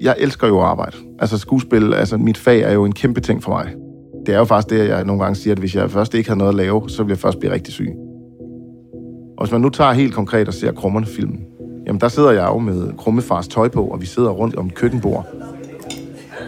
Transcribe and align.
Jeg 0.00 0.16
elsker 0.18 0.46
jo 0.48 0.60
at 0.60 0.64
arbejde. 0.64 0.96
Altså 1.18 1.38
skuespil, 1.38 1.94
altså 1.94 2.16
mit 2.16 2.38
fag 2.38 2.60
er 2.60 2.72
jo 2.72 2.84
en 2.84 2.92
kæmpe 2.92 3.20
ting 3.20 3.42
for 3.42 3.50
mig. 3.50 3.74
Det 4.26 4.34
er 4.34 4.38
jo 4.38 4.44
faktisk 4.44 4.70
det, 4.70 4.88
jeg 4.88 5.04
nogle 5.04 5.22
gange 5.22 5.36
siger, 5.36 5.54
at 5.54 5.58
hvis 5.58 5.74
jeg 5.74 5.90
først 5.90 6.14
ikke 6.14 6.28
har 6.28 6.36
noget 6.36 6.48
at 6.48 6.54
lave, 6.54 6.90
så 6.90 7.02
vil 7.02 7.10
jeg 7.10 7.18
først 7.18 7.38
blive 7.38 7.52
rigtig 7.52 7.74
syg. 7.74 7.88
Og 9.38 9.44
hvis 9.44 9.52
man 9.52 9.60
nu 9.60 9.68
tager 9.68 9.92
helt 9.92 10.14
konkret 10.14 10.48
og 10.48 10.54
ser 10.54 10.72
krummerne 10.72 11.06
filmen, 11.06 11.40
jamen 11.86 12.00
der 12.00 12.08
sidder 12.08 12.30
jeg 12.30 12.48
jo 12.48 12.58
med 12.58 12.92
krummefars 12.98 13.48
tøj 13.48 13.68
på, 13.68 13.84
og 13.84 14.00
vi 14.00 14.06
sidder 14.06 14.30
rundt 14.30 14.56
om 14.56 14.66
et 14.66 14.74
køkkenbord. 14.74 15.26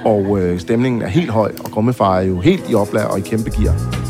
Og 0.05 0.41
øh, 0.41 0.59
stemningen 0.59 1.03
er 1.03 1.09
helt 1.09 1.31
høj, 1.31 1.53
og 1.65 1.71
krummefar 1.71 2.19
er 2.19 2.23
jo 2.23 2.41
helt 2.41 2.71
i 2.71 2.75
oplag 2.75 3.07
og 3.07 3.19
i 3.19 3.23
kæmpe 3.23 3.51
gear. 3.51 4.08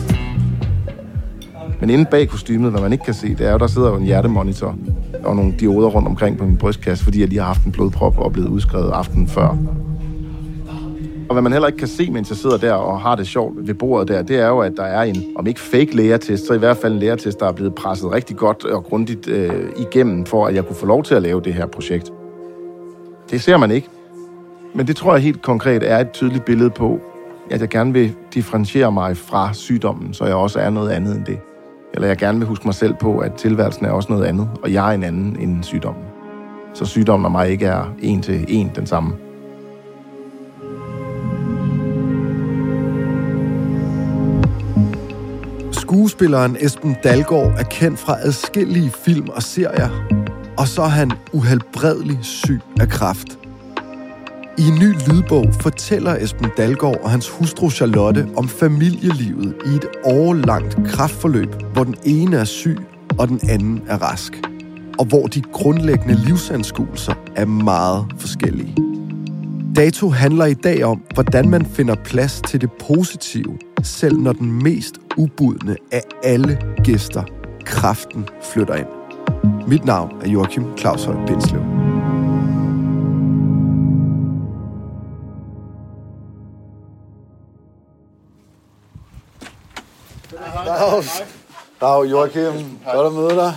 Men 1.80 1.90
inde 1.90 2.04
bag 2.10 2.28
kostymet, 2.28 2.70
hvad 2.70 2.80
man 2.80 2.92
ikke 2.92 3.04
kan 3.04 3.14
se, 3.14 3.34
det 3.34 3.46
er 3.46 3.52
jo, 3.52 3.58
der 3.58 3.66
sidder 3.66 3.88
jo 3.88 3.96
en 3.96 4.04
hjertemonitor 4.04 4.76
og 5.24 5.36
nogle 5.36 5.54
dioder 5.60 5.88
rundt 5.88 6.08
omkring 6.08 6.38
på 6.38 6.44
min 6.44 6.56
brystkasse, 6.56 7.04
fordi 7.04 7.20
jeg 7.20 7.28
lige 7.28 7.38
har 7.38 7.46
haft 7.46 7.64
en 7.64 7.72
blodprop 7.72 8.18
og 8.18 8.32
blevet 8.32 8.48
udskrevet 8.48 8.90
aftenen 8.90 9.28
før. 9.28 9.56
Og 11.28 11.34
hvad 11.34 11.42
man 11.42 11.52
heller 11.52 11.67
ikke 11.67 11.78
kan 11.78 11.88
se, 11.88 12.11
mens 12.11 12.30
jeg 12.30 12.36
sidder 12.36 12.56
der 12.56 12.72
og 12.72 13.00
har 13.00 13.14
det 13.14 13.27
sjovt 13.27 13.67
ved 13.67 13.74
bordet 13.74 14.08
der, 14.08 14.22
det 14.22 14.38
er 14.38 14.48
jo, 14.48 14.58
at 14.58 14.72
der 14.77 14.83
er 14.83 15.02
en, 15.02 15.17
om 15.36 15.46
ikke 15.46 15.61
fake 15.61 15.96
læretest, 15.96 16.46
så 16.46 16.55
i 16.55 16.58
hvert 16.58 16.77
fald 16.77 16.92
en 16.92 16.98
læretest, 16.98 17.40
der 17.40 17.46
er 17.46 17.52
blevet 17.52 17.74
presset 17.74 18.12
rigtig 18.12 18.36
godt 18.36 18.64
og 18.64 18.84
grundigt 18.84 19.28
øh, 19.28 19.52
igennem, 19.77 20.27
for 20.27 20.46
at 20.46 20.55
jeg 20.55 20.67
kunne 20.67 20.77
få 20.77 20.86
lov 20.86 21.02
til 21.02 21.14
at 21.14 21.22
lave 21.22 21.40
det 21.40 21.55
her 21.55 21.67
projekt. 21.67 22.12
Det 23.30 23.42
ser 23.42 23.56
man 23.56 23.70
ikke. 23.70 23.88
Men 24.74 24.86
det 24.86 24.96
tror 24.96 25.12
jeg 25.14 25.22
helt 25.22 25.42
konkret 25.42 25.90
er 25.90 25.98
et 25.98 26.11
tydeligt 26.11 26.44
billede 26.44 26.70
på, 26.70 27.00
at 27.50 27.61
jeg 27.61 27.68
gerne 27.68 27.92
vil 27.92 28.14
differentiere 28.34 28.92
mig 28.92 29.17
fra 29.17 29.55
sygdommen, 29.55 30.14
så 30.14 30.24
jeg 30.24 30.34
også 30.34 30.58
er 30.58 30.70
noget 30.70 30.90
andet 30.90 31.17
end 31.17 31.24
det. 31.24 31.38
Eller 31.94 32.08
jeg 32.08 32.16
gerne 32.16 32.38
vil 32.38 32.48
huske 32.48 32.64
mig 32.64 32.74
selv 32.74 32.94
på, 32.94 33.18
at 33.18 33.32
tilværelsen 33.34 33.86
er 33.86 33.90
også 33.90 34.12
noget 34.12 34.24
andet, 34.24 34.48
og 34.62 34.72
jeg 34.72 34.90
er 34.90 34.94
en 34.94 35.04
anden 35.04 35.36
end 35.40 35.64
sygdommen. 35.64 36.04
Så 36.74 36.84
sygdommen 36.84 37.24
og 37.24 37.32
mig 37.32 37.48
ikke 37.48 37.66
er 37.66 37.94
en 38.02 38.22
til 38.22 38.44
en 38.48 38.70
den 38.76 38.86
samme. 38.86 39.12
Skuespilleren 45.72 46.56
Esben 46.60 46.96
Dalgaard 47.04 47.52
er 47.58 47.64
kendt 47.70 47.98
fra 47.98 48.16
adskillige 48.20 48.90
film 48.90 49.28
og 49.28 49.42
serier, 49.42 49.88
og 50.58 50.68
så 50.68 50.82
er 50.82 50.88
han 50.88 51.12
uhelbredelig 51.32 52.18
syg 52.22 52.60
af 52.80 52.88
kræft. 52.88 53.48
I 54.58 54.69
en 54.69 54.74
ny 54.74 54.95
lydbog 55.08 55.46
fortæller 55.61 56.17
Esben 56.17 56.51
Dalgaard 56.57 57.01
og 57.02 57.11
hans 57.11 57.29
hustru 57.29 57.70
Charlotte 57.70 58.29
om 58.36 58.48
familielivet 58.48 59.55
i 59.67 59.69
et 59.69 59.86
årlangt 60.05 60.77
kraftforløb, 60.86 61.48
hvor 61.73 61.85
den 61.85 61.95
ene 62.05 62.36
er 62.36 62.45
syg 62.45 62.79
og 63.18 63.29
den 63.29 63.41
anden 63.48 63.83
er 63.89 63.97
rask. 64.02 64.33
Og 64.98 65.05
hvor 65.05 65.27
de 65.27 65.42
grundlæggende 65.42 66.14
livsanskuelser 66.14 67.13
er 67.36 67.47
meget 67.47 68.07
forskellige. 68.18 68.77
Dato 69.77 70.08
handler 70.08 70.45
i 70.45 70.55
dag 70.55 70.85
om, 70.85 71.02
hvordan 71.14 71.51
man 71.51 71.67
finder 71.67 71.95
plads 71.95 72.42
til 72.48 72.61
det 72.61 72.70
positive, 72.73 73.58
selv 73.83 74.18
når 74.18 74.33
den 74.33 74.63
mest 74.63 74.98
ubudne 75.17 75.77
af 75.92 76.02
alle 76.24 76.58
gæster, 76.85 77.23
kraften, 77.64 78.29
flytter 78.52 78.74
ind. 78.74 78.89
Mit 79.68 79.85
navn 79.85 80.13
er 80.23 80.29
Joachim 80.29 80.64
Claus 80.79 81.05
Holm 81.05 81.27
Bindslev. 81.27 81.77
Dag. 90.88 91.04
Dag, 91.80 92.10
Joachim. 92.10 92.78
Godt 92.94 93.06
at 93.06 93.12
møde 93.12 93.30
dig. 93.30 93.54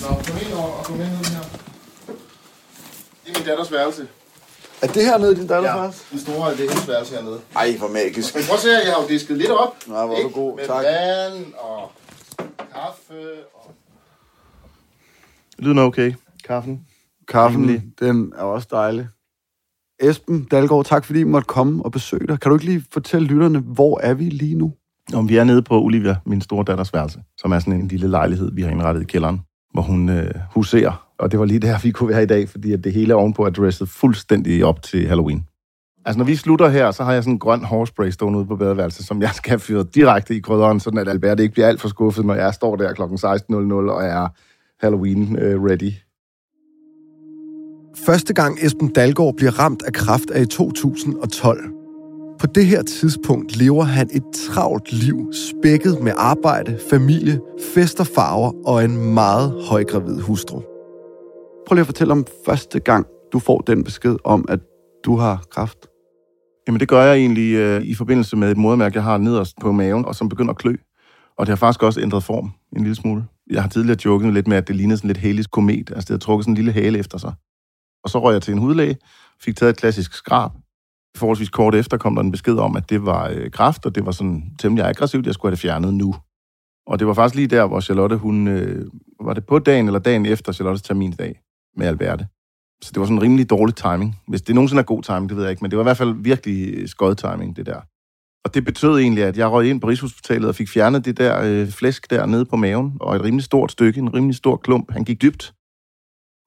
Nå, 0.00 0.06
kom 0.26 0.36
ind 0.42 0.52
og 0.52 0.84
kom 0.84 0.94
ind 0.94 1.02
her. 1.04 1.42
Det 3.24 3.34
er 3.34 3.38
min 3.38 3.46
datters 3.46 3.72
værelse. 3.72 4.08
Er 4.82 4.86
det 4.86 5.04
her 5.04 5.18
nede 5.18 5.32
i 5.32 5.34
din 5.34 5.46
datters 5.46 5.68
Ja, 5.74 5.76
værelse? 5.80 6.04
den 6.10 6.18
store, 6.20 6.50
det 6.50 6.64
er 6.64 6.68
hendes 6.70 6.88
værelse 6.88 7.14
hernede. 7.14 7.40
Ej, 7.56 7.76
hvor 7.78 7.88
magisk. 7.88 8.34
Men 8.34 8.44
prøv 8.48 8.54
at 8.54 8.60
se 8.60 8.68
her, 8.68 8.80
jeg 8.84 8.92
har 8.94 9.02
jo 9.02 9.08
disket 9.08 9.36
lidt 9.38 9.50
op. 9.50 9.74
Nå, 9.86 9.92
hvor 9.94 10.02
er 10.02 10.06
du 10.06 10.16
ikke? 10.16 10.30
god. 10.30 10.56
Med 10.56 10.66
Tak. 10.66 10.84
vand 10.84 11.54
og 11.54 11.90
kaffe 12.74 13.20
og... 13.54 13.70
Lyden 15.58 15.78
er 15.78 15.82
okay. 15.82 16.14
Kaffen. 16.44 16.86
Kaffen, 17.28 17.60
Rimelig. 17.62 17.82
den 18.00 18.32
er 18.36 18.42
også 18.42 18.68
dejlig. 18.70 19.08
Esben 20.00 20.44
Dalgaard, 20.44 20.84
tak 20.84 21.04
fordi 21.04 21.20
I 21.20 21.24
måtte 21.24 21.46
komme 21.46 21.84
og 21.84 21.92
besøge 21.92 22.26
dig. 22.26 22.40
Kan 22.40 22.50
du 22.50 22.56
ikke 22.56 22.64
lige 22.66 22.84
fortælle 22.92 23.26
lytterne, 23.28 23.58
hvor 23.58 24.00
er 24.02 24.14
vi 24.14 24.24
lige 24.24 24.54
nu? 24.54 24.72
Om 25.14 25.28
vi 25.28 25.36
er 25.36 25.44
nede 25.44 25.62
på 25.62 25.80
Olivia, 25.80 26.16
min 26.26 26.40
store 26.40 26.64
datters 26.64 26.94
værelse, 26.94 27.20
som 27.38 27.52
er 27.52 27.58
sådan 27.58 27.72
en 27.72 27.88
lille 27.88 28.08
lejlighed, 28.08 28.50
vi 28.54 28.62
har 28.62 28.70
indrettet 28.70 29.02
i 29.02 29.04
kælderen, 29.04 29.40
hvor 29.72 29.82
hun 29.82 30.08
øh, 30.08 30.34
huserer. 30.54 31.08
Og 31.18 31.30
det 31.32 31.38
var 31.38 31.44
lige 31.44 31.60
der, 31.60 31.78
vi 31.82 31.90
kunne 31.90 32.08
være 32.08 32.22
i 32.22 32.26
dag, 32.26 32.48
fordi 32.48 32.72
at 32.72 32.84
det 32.84 32.92
hele 32.92 33.12
er 33.12 33.16
ovenpå 33.16 33.46
er 33.46 33.50
dresset 33.50 33.88
fuldstændig 33.88 34.64
op 34.64 34.82
til 34.82 35.08
Halloween. 35.08 35.44
Altså, 36.06 36.18
når 36.18 36.24
vi 36.24 36.36
slutter 36.36 36.68
her, 36.68 36.90
så 36.90 37.04
har 37.04 37.12
jeg 37.12 37.22
sådan 37.22 37.32
en 37.32 37.38
grøn 37.38 37.64
hårspray 37.64 38.10
stående 38.10 38.38
ude 38.38 38.46
på 38.46 38.56
badeværelset, 38.56 39.06
som 39.06 39.22
jeg 39.22 39.30
skal 39.34 39.58
fyre 39.58 39.84
direkte 39.94 40.36
i 40.36 40.40
krydderen, 40.40 40.80
sådan 40.80 40.98
at 40.98 41.08
Albert 41.08 41.40
ikke 41.40 41.52
bliver 41.52 41.68
alt 41.68 41.80
for 41.80 41.88
skuffet, 41.88 42.24
når 42.24 42.34
jeg 42.34 42.54
står 42.54 42.76
der 42.76 42.92
kl. 42.92 43.02
16.00 43.02 43.92
og 43.92 44.04
er 44.04 44.28
Halloween-ready. 44.84 45.84
Øh, 45.84 45.92
Første 48.06 48.34
gang 48.34 48.58
Esben 48.62 48.88
Dalgaard 48.88 49.34
bliver 49.36 49.58
ramt 49.58 49.82
af 49.82 49.92
kraft 49.92 50.30
er 50.32 50.40
i 50.40 50.46
2012. 50.46 51.77
På 52.40 52.46
det 52.46 52.66
her 52.66 52.82
tidspunkt 52.82 53.56
lever 53.56 53.84
han 53.84 54.08
et 54.12 54.22
travlt 54.34 54.92
liv, 54.92 55.32
spækket 55.32 56.02
med 56.02 56.12
arbejde, 56.16 56.78
familie, 56.90 57.40
fest 57.74 58.00
og 58.00 58.06
farver 58.06 58.52
og 58.66 58.84
en 58.84 59.14
meget 59.14 59.64
højgravid 59.68 60.20
hustru. 60.20 60.60
Prøv 61.66 61.74
lige 61.74 61.80
at 61.80 61.86
fortælle 61.86 62.12
om 62.12 62.26
første 62.46 62.80
gang, 62.80 63.06
du 63.32 63.38
får 63.38 63.60
den 63.60 63.84
besked 63.84 64.16
om, 64.24 64.44
at 64.48 64.60
du 65.04 65.16
har 65.16 65.44
kræft. 65.50 65.78
Jamen, 66.66 66.80
det 66.80 66.88
gør 66.88 67.02
jeg 67.02 67.16
egentlig 67.16 67.54
øh, 67.54 67.82
i 67.82 67.94
forbindelse 67.94 68.36
med 68.36 68.50
et 68.50 68.56
modermærke, 68.56 68.96
jeg 68.96 69.04
har 69.04 69.18
nederst 69.18 69.56
på 69.60 69.72
maven, 69.72 70.04
og 70.04 70.14
som 70.14 70.28
begynder 70.28 70.50
at 70.52 70.58
klø. 70.58 70.74
Og 71.38 71.46
det 71.46 71.48
har 71.48 71.56
faktisk 71.56 71.82
også 71.82 72.00
ændret 72.00 72.24
form 72.24 72.50
en 72.76 72.82
lille 72.82 72.94
smule. 72.94 73.24
Jeg 73.50 73.62
har 73.62 73.68
tidligere 73.68 73.98
joket 74.04 74.34
lidt 74.34 74.48
med, 74.48 74.56
at 74.56 74.68
det 74.68 74.76
lignede 74.76 74.96
sådan 74.96 75.08
lidt 75.08 75.18
Hales 75.18 75.46
komet. 75.46 75.90
Altså, 75.90 76.00
det 76.00 76.08
havde 76.08 76.20
trukket 76.20 76.44
sådan 76.44 76.52
en 76.52 76.56
lille 76.56 76.72
hale 76.72 76.98
efter 76.98 77.18
sig. 77.18 77.32
Og 78.04 78.10
så 78.10 78.18
røg 78.18 78.32
jeg 78.32 78.42
til 78.42 78.52
en 78.52 78.58
hudlæge, 78.58 78.96
fik 79.40 79.56
taget 79.56 79.70
et 79.70 79.76
klassisk 79.76 80.14
skrab, 80.14 80.50
Forholdsvis 81.16 81.48
kort 81.48 81.74
efter 81.74 81.96
kom 81.96 82.14
der 82.14 82.22
en 82.22 82.30
besked 82.30 82.56
om, 82.56 82.76
at 82.76 82.90
det 82.90 83.06
var 83.06 83.28
øh, 83.28 83.50
kraft, 83.50 83.86
og 83.86 83.94
det 83.94 84.06
var 84.06 84.12
sådan 84.12 84.42
temmelig 84.58 84.84
aggressivt, 84.84 85.26
jeg 85.26 85.34
skulle 85.34 85.50
have 85.50 85.56
det 85.56 85.60
fjernet 85.60 85.94
nu. 85.94 86.14
Og 86.86 86.98
det 86.98 87.06
var 87.06 87.14
faktisk 87.14 87.34
lige 87.34 87.48
der, 87.48 87.66
hvor 87.66 87.80
Charlotte, 87.80 88.16
hun, 88.16 88.48
øh, 88.48 88.86
var 89.20 89.34
det 89.34 89.46
på 89.46 89.58
dagen 89.58 89.86
eller 89.86 89.98
dagen 89.98 90.26
efter 90.26 90.52
Charlottes 90.52 90.82
termindag 90.82 91.40
med 91.76 91.86
Alberte. 91.86 92.26
Så 92.82 92.90
det 92.92 93.00
var 93.00 93.06
sådan 93.06 93.16
en 93.16 93.22
rimelig 93.22 93.50
dårlig 93.50 93.74
timing. 93.74 94.16
Hvis 94.28 94.42
det 94.42 94.54
nogensinde 94.54 94.80
er 94.80 94.84
god 94.84 95.02
timing, 95.02 95.28
det 95.28 95.36
ved 95.36 95.44
jeg 95.44 95.50
ikke, 95.50 95.64
men 95.64 95.70
det 95.70 95.76
var 95.76 95.82
i 95.82 95.90
hvert 95.90 95.96
fald 95.96 96.14
virkelig 96.22 96.74
øh, 96.74 96.88
skød 96.88 97.14
timing, 97.14 97.56
det 97.56 97.66
der. 97.66 97.80
Og 98.44 98.54
det 98.54 98.64
betød 98.64 98.98
egentlig, 98.98 99.24
at 99.24 99.38
jeg 99.38 99.50
røg 99.50 99.70
ind 99.70 99.80
på 99.80 99.88
Rigshospitalet 99.88 100.48
og 100.48 100.54
fik 100.54 100.68
fjernet 100.68 101.04
det 101.04 101.16
der 101.16 101.42
øh, 101.44 101.68
flæsk 101.68 102.10
der 102.10 102.26
nede 102.26 102.44
på 102.44 102.56
maven, 102.56 102.96
og 103.00 103.16
et 103.16 103.22
rimelig 103.22 103.44
stort 103.44 103.72
stykke, 103.72 104.00
en 104.00 104.14
rimelig 104.14 104.36
stor 104.36 104.56
klump. 104.56 104.92
Han 104.92 105.04
gik 105.04 105.22
dybt. 105.22 105.54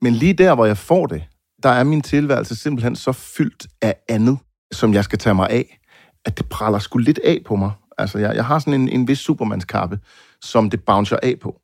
Men 0.01 0.13
lige 0.13 0.33
der, 0.33 0.55
hvor 0.55 0.65
jeg 0.65 0.77
får 0.77 1.05
det, 1.07 1.23
der 1.63 1.69
er 1.69 1.83
min 1.83 2.01
tilværelse 2.01 2.55
simpelthen 2.55 2.95
så 2.95 3.11
fyldt 3.11 3.67
af 3.81 3.95
andet, 4.09 4.37
som 4.71 4.93
jeg 4.93 5.03
skal 5.03 5.19
tage 5.19 5.35
mig 5.35 5.49
af, 5.49 5.79
at 6.25 6.37
det 6.37 6.49
praller 6.49 6.79
sgu 6.79 6.97
lidt 6.97 7.19
af 7.23 7.39
på 7.45 7.55
mig. 7.55 7.71
Altså, 7.97 8.19
jeg, 8.19 8.35
jeg 8.35 8.45
har 8.45 8.59
sådan 8.59 8.81
en, 8.81 8.89
en 8.89 9.07
vis 9.07 9.19
supermandskappe, 9.19 9.99
som 10.41 10.69
det 10.69 10.83
bouncer 10.83 11.17
af 11.23 11.35
på. 11.41 11.61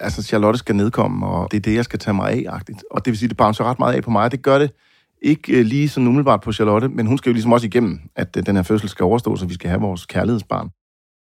Altså, 0.00 0.22
Charlotte 0.22 0.58
skal 0.58 0.76
nedkomme, 0.76 1.26
og 1.26 1.50
det 1.50 1.56
er 1.56 1.60
det, 1.60 1.74
jeg 1.74 1.84
skal 1.84 1.98
tage 1.98 2.14
mig 2.14 2.30
af-agtigt. 2.32 2.84
Og 2.90 3.04
det 3.04 3.10
vil 3.10 3.18
sige, 3.18 3.28
det 3.28 3.36
bouncer 3.36 3.64
ret 3.64 3.78
meget 3.78 3.94
af 3.94 4.02
på 4.02 4.10
mig. 4.10 4.32
Det 4.32 4.42
gør 4.42 4.58
det 4.58 4.70
ikke 5.22 5.58
øh, 5.58 5.64
lige 5.64 5.88
så 5.88 6.00
umiddelbart 6.00 6.40
på 6.40 6.52
Charlotte, 6.52 6.88
men 6.88 7.06
hun 7.06 7.18
skal 7.18 7.30
jo 7.30 7.32
ligesom 7.32 7.52
også 7.52 7.66
igennem, 7.66 8.00
at 8.16 8.36
øh, 8.36 8.46
den 8.46 8.56
her 8.56 8.62
fødsel 8.62 8.88
skal 8.88 9.04
overstå, 9.04 9.36
så 9.36 9.46
vi 9.46 9.54
skal 9.54 9.70
have 9.70 9.80
vores 9.80 10.06
kærlighedsbarn. 10.06 10.70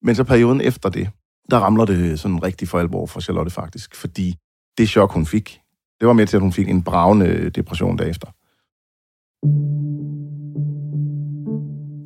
Men 0.03 0.15
så 0.15 0.25
perioden 0.25 0.61
efter 0.61 0.89
det, 0.89 1.11
der 1.51 1.59
ramler 1.59 1.85
det 1.85 2.21
sådan 2.21 2.43
rigtig 2.43 2.69
for 2.69 2.79
alvor 2.79 3.07
for 3.07 3.21
Charlotte 3.21 3.51
faktisk, 3.51 3.95
fordi 3.95 4.35
det 4.79 4.89
chok, 4.89 5.13
hun 5.13 5.27
fik, 5.27 5.61
det 6.01 6.09
var 6.09 6.13
med 6.13 6.27
til, 6.27 6.37
at 6.37 6.41
hun 6.41 6.53
fik 6.53 6.69
en 6.69 6.83
bravende 6.83 7.27
øh, 7.27 7.51
depression 7.51 7.99
derefter. 7.99 8.29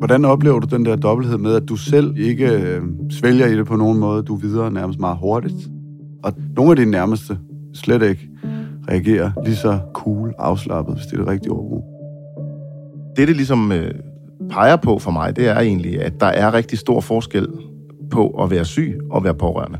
Hvordan 0.03 0.25
oplever 0.25 0.61
du 0.61 0.77
den 0.77 0.85
der 0.85 0.97
dobbelthed 0.97 1.39
med, 1.39 1.55
at 1.55 1.69
du 1.69 1.77
selv 1.77 2.17
ikke 2.17 2.49
øh, 2.49 2.83
svælger 3.11 3.47
i 3.47 3.57
det 3.57 3.67
på 3.67 3.77
nogen 3.77 3.99
måde, 3.99 4.23
du 4.23 4.35
videre 4.35 4.73
nærmest 4.73 5.01
meget 5.01 5.19
hurtigt, 5.19 5.69
og 6.25 6.33
nogle 6.57 6.71
af 6.71 6.77
dine 6.77 6.91
nærmeste 6.91 7.39
slet 7.75 8.03
ikke 8.03 8.29
reagerer 8.89 9.31
lige 9.45 9.57
så 9.57 9.79
cool, 9.95 10.35
afslappet, 10.39 10.95
hvis 10.95 11.07
det 11.07 11.13
er 11.13 11.17
det 11.17 11.27
rigtige 11.27 11.53
ord. 11.53 11.85
Det, 13.17 13.29
det 13.29 13.37
ligesom 13.37 13.73
øh, 13.73 13.95
peger 14.51 14.77
på 14.77 14.99
for 14.99 15.11
mig, 15.11 15.37
det 15.37 15.49
er 15.49 15.61
egentlig, 15.61 16.03
at 16.03 16.21
der 16.21 16.27
er 16.27 16.55
rigtig 16.55 16.79
stor 16.79 17.01
forskel 17.01 17.47
på 18.11 18.29
at 18.29 18.51
være 18.51 18.65
syg 18.65 19.01
og 19.11 19.25
være 19.25 19.35
pårørende. 19.35 19.79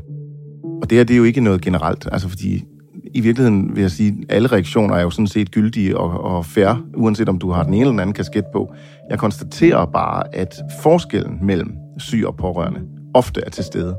Og 0.81 0.89
det 0.89 0.97
her, 0.97 1.03
det 1.03 1.13
er 1.13 1.17
jo 1.17 1.23
ikke 1.23 1.41
noget 1.41 1.61
generelt, 1.61 2.07
altså 2.11 2.29
fordi 2.29 2.63
i 3.13 3.21
virkeligheden 3.21 3.75
vil 3.75 3.81
jeg 3.81 3.91
sige, 3.91 4.25
alle 4.29 4.47
reaktioner 4.47 4.95
er 4.95 5.01
jo 5.01 5.09
sådan 5.09 5.27
set 5.27 5.51
gyldige 5.51 5.97
og, 5.97 6.23
og 6.23 6.45
fair, 6.45 6.83
uanset 6.95 7.29
om 7.29 7.39
du 7.39 7.51
har 7.51 7.63
den 7.63 7.73
ene 7.73 7.81
eller 7.81 7.91
den 7.91 7.99
anden 7.99 8.13
kasket 8.13 8.45
på. 8.53 8.73
Jeg 9.09 9.19
konstaterer 9.19 9.85
bare, 9.85 10.35
at 10.35 10.55
forskellen 10.81 11.39
mellem 11.41 11.71
syg 11.97 12.23
og 12.27 12.35
pårørende 12.35 12.79
ofte 13.13 13.41
er 13.45 13.49
til 13.49 13.63
stede. 13.63 13.97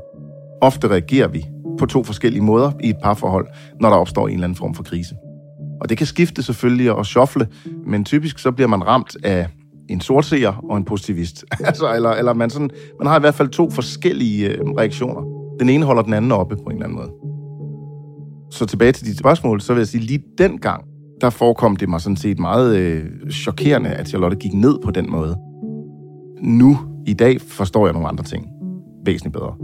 Ofte 0.61 0.87
reagerer 0.87 1.27
vi 1.27 1.45
på 1.79 1.85
to 1.85 2.03
forskellige 2.03 2.43
måder 2.43 2.71
i 2.83 2.89
et 2.89 2.97
parforhold, 3.03 3.47
når 3.81 3.89
der 3.89 3.95
opstår 3.95 4.27
en 4.27 4.33
eller 4.33 4.43
anden 4.43 4.55
form 4.55 4.75
for 4.75 4.83
krise. 4.83 5.15
Og 5.81 5.89
det 5.89 5.97
kan 5.97 6.07
skifte 6.07 6.43
selvfølgelig 6.43 6.91
og 6.91 7.05
shuffle, 7.05 7.47
men 7.87 8.05
typisk 8.05 8.39
så 8.39 8.51
bliver 8.51 8.67
man 8.67 8.87
ramt 8.87 9.17
af 9.23 9.47
en 9.89 10.01
sortseer 10.01 10.65
og 10.69 10.77
en 10.77 10.85
positivist. 10.85 11.45
altså, 11.59 11.93
eller, 11.93 12.09
eller 12.09 12.33
man, 12.33 12.49
sådan, 12.49 12.69
man 12.99 13.07
har 13.07 13.17
i 13.17 13.19
hvert 13.19 13.35
fald 13.35 13.49
to 13.49 13.69
forskellige 13.69 14.49
øh, 14.49 14.65
reaktioner. 14.65 15.21
Den 15.59 15.69
ene 15.69 15.85
holder 15.85 16.01
den 16.01 16.13
anden 16.13 16.31
oppe 16.31 16.55
på 16.55 16.63
en 16.63 16.71
eller 16.71 16.85
anden 16.85 16.97
måde. 16.97 17.11
Så 18.55 18.65
tilbage 18.65 18.91
til 18.91 19.05
dit 19.05 19.17
spørgsmål, 19.17 19.61
så 19.61 19.73
vil 19.73 19.79
jeg 19.79 19.87
sige, 19.87 20.01
lige 20.01 20.23
den 20.37 20.57
gang, 20.57 20.83
der 21.21 21.29
forekom 21.29 21.75
det 21.75 21.89
mig 21.89 22.01
sådan 22.01 22.17
set 22.17 22.39
meget 22.39 22.77
øh, 22.77 23.03
chokerende, 23.31 23.89
at 23.89 24.07
Charlotte 24.07 24.37
gik 24.37 24.53
ned 24.53 24.79
på 24.83 24.91
den 24.91 25.11
måde. 25.11 25.37
Nu, 26.41 26.79
i 27.05 27.13
dag, 27.13 27.41
forstår 27.41 27.87
jeg 27.87 27.93
nogle 27.93 28.07
andre 28.07 28.23
ting 28.23 28.47
væsentligt 29.05 29.33
bedre. 29.33 29.55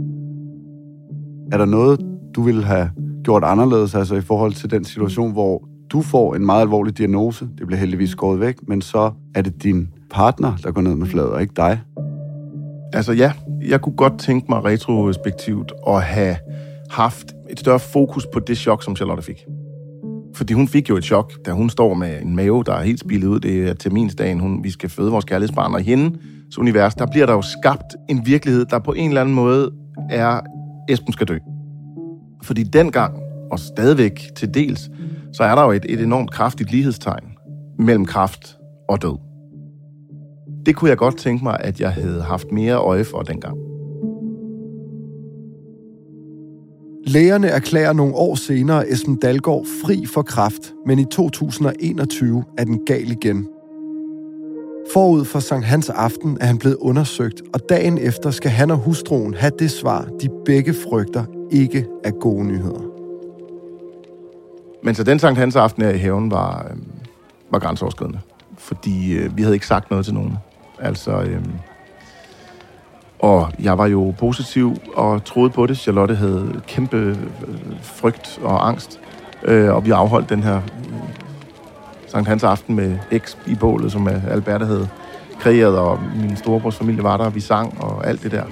Er 1.52 1.58
der 1.58 1.64
noget, 1.64 2.00
du 2.34 2.42
ville 2.42 2.64
have 2.64 2.90
gjort 3.24 3.44
anderledes, 3.44 3.94
altså 3.94 4.14
i 4.14 4.20
forhold 4.20 4.52
til 4.52 4.70
den 4.70 4.84
situation, 4.84 5.32
hvor 5.32 5.68
du 5.92 6.02
får 6.02 6.34
en 6.34 6.46
meget 6.46 6.62
alvorlig 6.62 6.98
diagnose, 6.98 7.48
det 7.58 7.66
bliver 7.66 7.80
heldigvis 7.80 8.10
skåret 8.10 8.40
væk, 8.40 8.68
men 8.68 8.82
så 8.82 9.12
er 9.34 9.42
det 9.42 9.62
din 9.62 9.88
partner, 10.10 10.56
der 10.56 10.72
går 10.72 10.82
ned 10.82 10.94
med 10.94 11.06
fladet, 11.06 11.30
og 11.30 11.42
ikke 11.42 11.54
dig? 11.56 11.80
Altså 12.92 13.12
ja, 13.12 13.32
jeg 13.68 13.80
kunne 13.80 13.96
godt 13.96 14.18
tænke 14.18 14.46
mig 14.48 14.64
retrospektivt 14.64 15.72
at 15.88 16.02
have 16.02 16.36
haft 16.92 17.34
et 17.50 17.60
større 17.60 17.78
fokus 17.78 18.26
på 18.32 18.40
det 18.40 18.58
chok, 18.58 18.82
som 18.84 18.96
Charlotte 18.96 19.22
fik. 19.22 19.46
Fordi 20.34 20.52
hun 20.52 20.68
fik 20.68 20.88
jo 20.90 20.96
et 20.96 21.04
chok, 21.04 21.32
da 21.46 21.50
hun 21.50 21.70
står 21.70 21.94
med 21.94 22.22
en 22.22 22.36
mave, 22.36 22.64
der 22.64 22.72
er 22.72 22.82
helt 22.82 23.00
spillet 23.00 23.28
ud. 23.28 23.40
Det 23.40 23.68
er 23.68 23.74
terminsdagen, 23.74 24.40
hun, 24.40 24.64
vi 24.64 24.70
skal 24.70 24.88
føde 24.88 25.10
vores 25.10 25.24
kærlighedsbarn. 25.24 25.74
Og 25.74 25.80
hendes 25.80 26.18
så 26.50 26.60
univers, 26.60 26.94
der 26.94 27.06
bliver 27.06 27.26
der 27.26 27.32
jo 27.32 27.42
skabt 27.42 27.94
en 28.08 28.26
virkelighed, 28.26 28.64
der 28.64 28.78
på 28.78 28.92
en 28.92 29.08
eller 29.08 29.20
anden 29.20 29.34
måde 29.34 29.70
er, 30.10 30.40
Esben 30.88 31.12
skal 31.12 31.28
dø. 31.28 31.38
Fordi 32.42 32.62
dengang, 32.62 33.18
og 33.50 33.58
stadigvæk 33.58 34.20
til 34.36 34.54
dels, 34.54 34.90
så 35.32 35.42
er 35.42 35.54
der 35.54 35.62
jo 35.62 35.70
et, 35.70 35.86
et 35.88 36.00
enormt 36.00 36.30
kraftigt 36.30 36.70
lighedstegn 36.70 37.24
mellem 37.78 38.04
kraft 38.04 38.56
og 38.88 39.02
død. 39.02 39.18
Det 40.66 40.76
kunne 40.76 40.90
jeg 40.90 40.98
godt 40.98 41.16
tænke 41.16 41.44
mig, 41.44 41.56
at 41.60 41.80
jeg 41.80 41.92
havde 41.92 42.22
haft 42.22 42.52
mere 42.52 42.74
øje 42.74 43.04
for 43.04 43.22
dengang. 43.22 43.71
Lægerne 47.06 47.48
erklærer 47.48 47.92
nogle 47.92 48.14
år 48.14 48.34
senere 48.34 48.90
Esben 48.90 49.16
Dalgaard 49.16 49.66
fri 49.84 50.06
for 50.06 50.22
kraft, 50.22 50.74
men 50.86 50.98
i 50.98 51.04
2021 51.04 52.44
er 52.58 52.64
den 52.64 52.80
gal 52.86 53.10
igen. 53.10 53.48
Forud 54.92 55.24
for 55.24 55.40
Sankt 55.40 55.66
Hans 55.66 55.90
Aften 55.90 56.38
er 56.40 56.46
han 56.46 56.58
blevet 56.58 56.76
undersøgt, 56.76 57.42
og 57.54 57.60
dagen 57.68 57.98
efter 57.98 58.30
skal 58.30 58.50
han 58.50 58.70
og 58.70 58.76
hustruen 58.76 59.34
have 59.34 59.52
det 59.58 59.70
svar, 59.70 60.08
de 60.20 60.28
begge 60.44 60.74
frygter 60.74 61.24
ikke 61.50 61.86
er 62.04 62.10
gode 62.10 62.44
nyheder. 62.44 62.82
Men 64.82 64.94
så 64.94 65.04
den 65.04 65.18
Sankt 65.18 65.38
Hans 65.38 65.56
Aften 65.56 65.82
her 65.82 65.90
i 65.90 65.98
haven 65.98 66.30
var, 66.30 66.66
øh, 66.70 66.76
var 67.50 67.58
grænseoverskridende. 67.58 68.20
Fordi 68.58 69.12
øh, 69.12 69.36
vi 69.36 69.42
havde 69.42 69.54
ikke 69.54 69.66
sagt 69.66 69.90
noget 69.90 70.04
til 70.04 70.14
nogen. 70.14 70.36
Altså, 70.78 71.22
øh, 71.22 71.42
og 73.22 73.52
jeg 73.62 73.78
var 73.78 73.86
jo 73.86 74.14
positiv 74.18 74.76
og 74.94 75.24
troede 75.24 75.50
på 75.50 75.66
det. 75.66 75.78
Charlotte 75.78 76.14
havde 76.14 76.60
kæmpe 76.66 76.96
øh, 76.96 77.16
frygt 77.82 78.40
og 78.42 78.68
angst. 78.68 79.00
Øh, 79.44 79.74
og 79.74 79.84
vi 79.84 79.90
afholdt 79.90 80.28
den 80.28 80.42
her 80.42 80.56
øh, 80.56 80.62
Sankt 82.06 82.28
Hans 82.28 82.44
aften 82.44 82.74
med 82.74 82.98
X 83.18 83.36
i 83.46 83.54
bålet, 83.54 83.92
som 83.92 84.08
øh, 84.08 84.32
Albert 84.32 84.66
havde 84.66 84.88
kreeret, 85.40 85.78
og 85.78 86.00
min 86.16 86.36
storebrors 86.36 86.76
familie 86.76 87.02
var 87.02 87.16
der, 87.16 87.24
og 87.24 87.34
vi 87.34 87.40
sang 87.40 87.82
og 87.82 88.06
alt 88.06 88.22
det 88.22 88.30
der. 88.30 88.44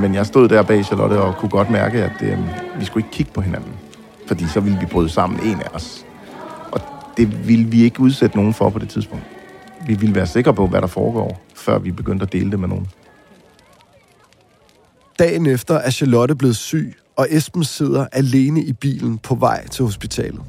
Men 0.00 0.14
jeg 0.14 0.26
stod 0.26 0.48
der 0.48 0.62
bag 0.62 0.84
Charlotte 0.84 1.20
og 1.20 1.36
kunne 1.36 1.50
godt 1.50 1.70
mærke, 1.70 2.04
at 2.04 2.22
øh, 2.22 2.38
vi 2.78 2.84
skulle 2.84 3.06
ikke 3.06 3.16
kigge 3.16 3.32
på 3.32 3.40
hinanden. 3.40 3.72
Fordi 4.26 4.46
så 4.46 4.60
ville 4.60 4.78
vi 4.80 4.86
bryde 4.86 5.08
sammen, 5.08 5.40
en 5.42 5.60
af 5.60 5.68
os. 5.74 6.06
Og 6.72 6.80
det 7.16 7.48
ville 7.48 7.64
vi 7.64 7.82
ikke 7.82 8.00
udsætte 8.00 8.36
nogen 8.36 8.54
for 8.54 8.70
på 8.70 8.78
det 8.78 8.88
tidspunkt. 8.88 9.24
Vi 9.86 9.94
ville 9.94 10.14
være 10.14 10.26
sikre 10.26 10.54
på, 10.54 10.66
hvad 10.66 10.80
der 10.80 10.86
foregår 10.86 11.45
før 11.66 11.78
vi 11.78 11.92
begyndte 11.92 12.22
at 12.22 12.32
dele 12.32 12.50
det 12.50 12.60
med 12.60 12.68
nogen. 12.68 12.86
Dagen 15.18 15.46
efter 15.46 15.74
er 15.74 15.90
Charlotte 15.90 16.34
blevet 16.34 16.56
syg, 16.56 16.94
og 17.16 17.26
Esben 17.30 17.64
sidder 17.64 18.06
alene 18.12 18.60
i 18.62 18.72
bilen 18.72 19.18
på 19.18 19.34
vej 19.34 19.68
til 19.68 19.84
hospitalet. 19.84 20.40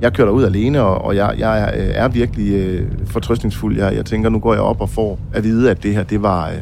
Jeg 0.00 0.12
kører 0.12 0.30
ud 0.30 0.44
alene, 0.44 0.82
og, 0.82 1.04
og 1.04 1.16
jeg, 1.16 1.34
jeg 1.38 1.60
er, 1.60 1.66
øh, 1.74 1.94
er 1.94 2.08
virkelig 2.08 2.52
øh, 2.52 2.90
fortrøstningsfuld. 3.06 3.76
Jeg, 3.76 3.94
jeg 3.94 4.04
tænker, 4.04 4.30
nu 4.30 4.38
går 4.38 4.52
jeg 4.52 4.62
op 4.62 4.80
og 4.80 4.90
får 4.90 5.18
at 5.32 5.44
vide, 5.44 5.70
at 5.70 5.82
det 5.82 5.94
her, 5.94 6.02
det 6.02 6.22
var 6.22 6.48
øh, 6.48 6.54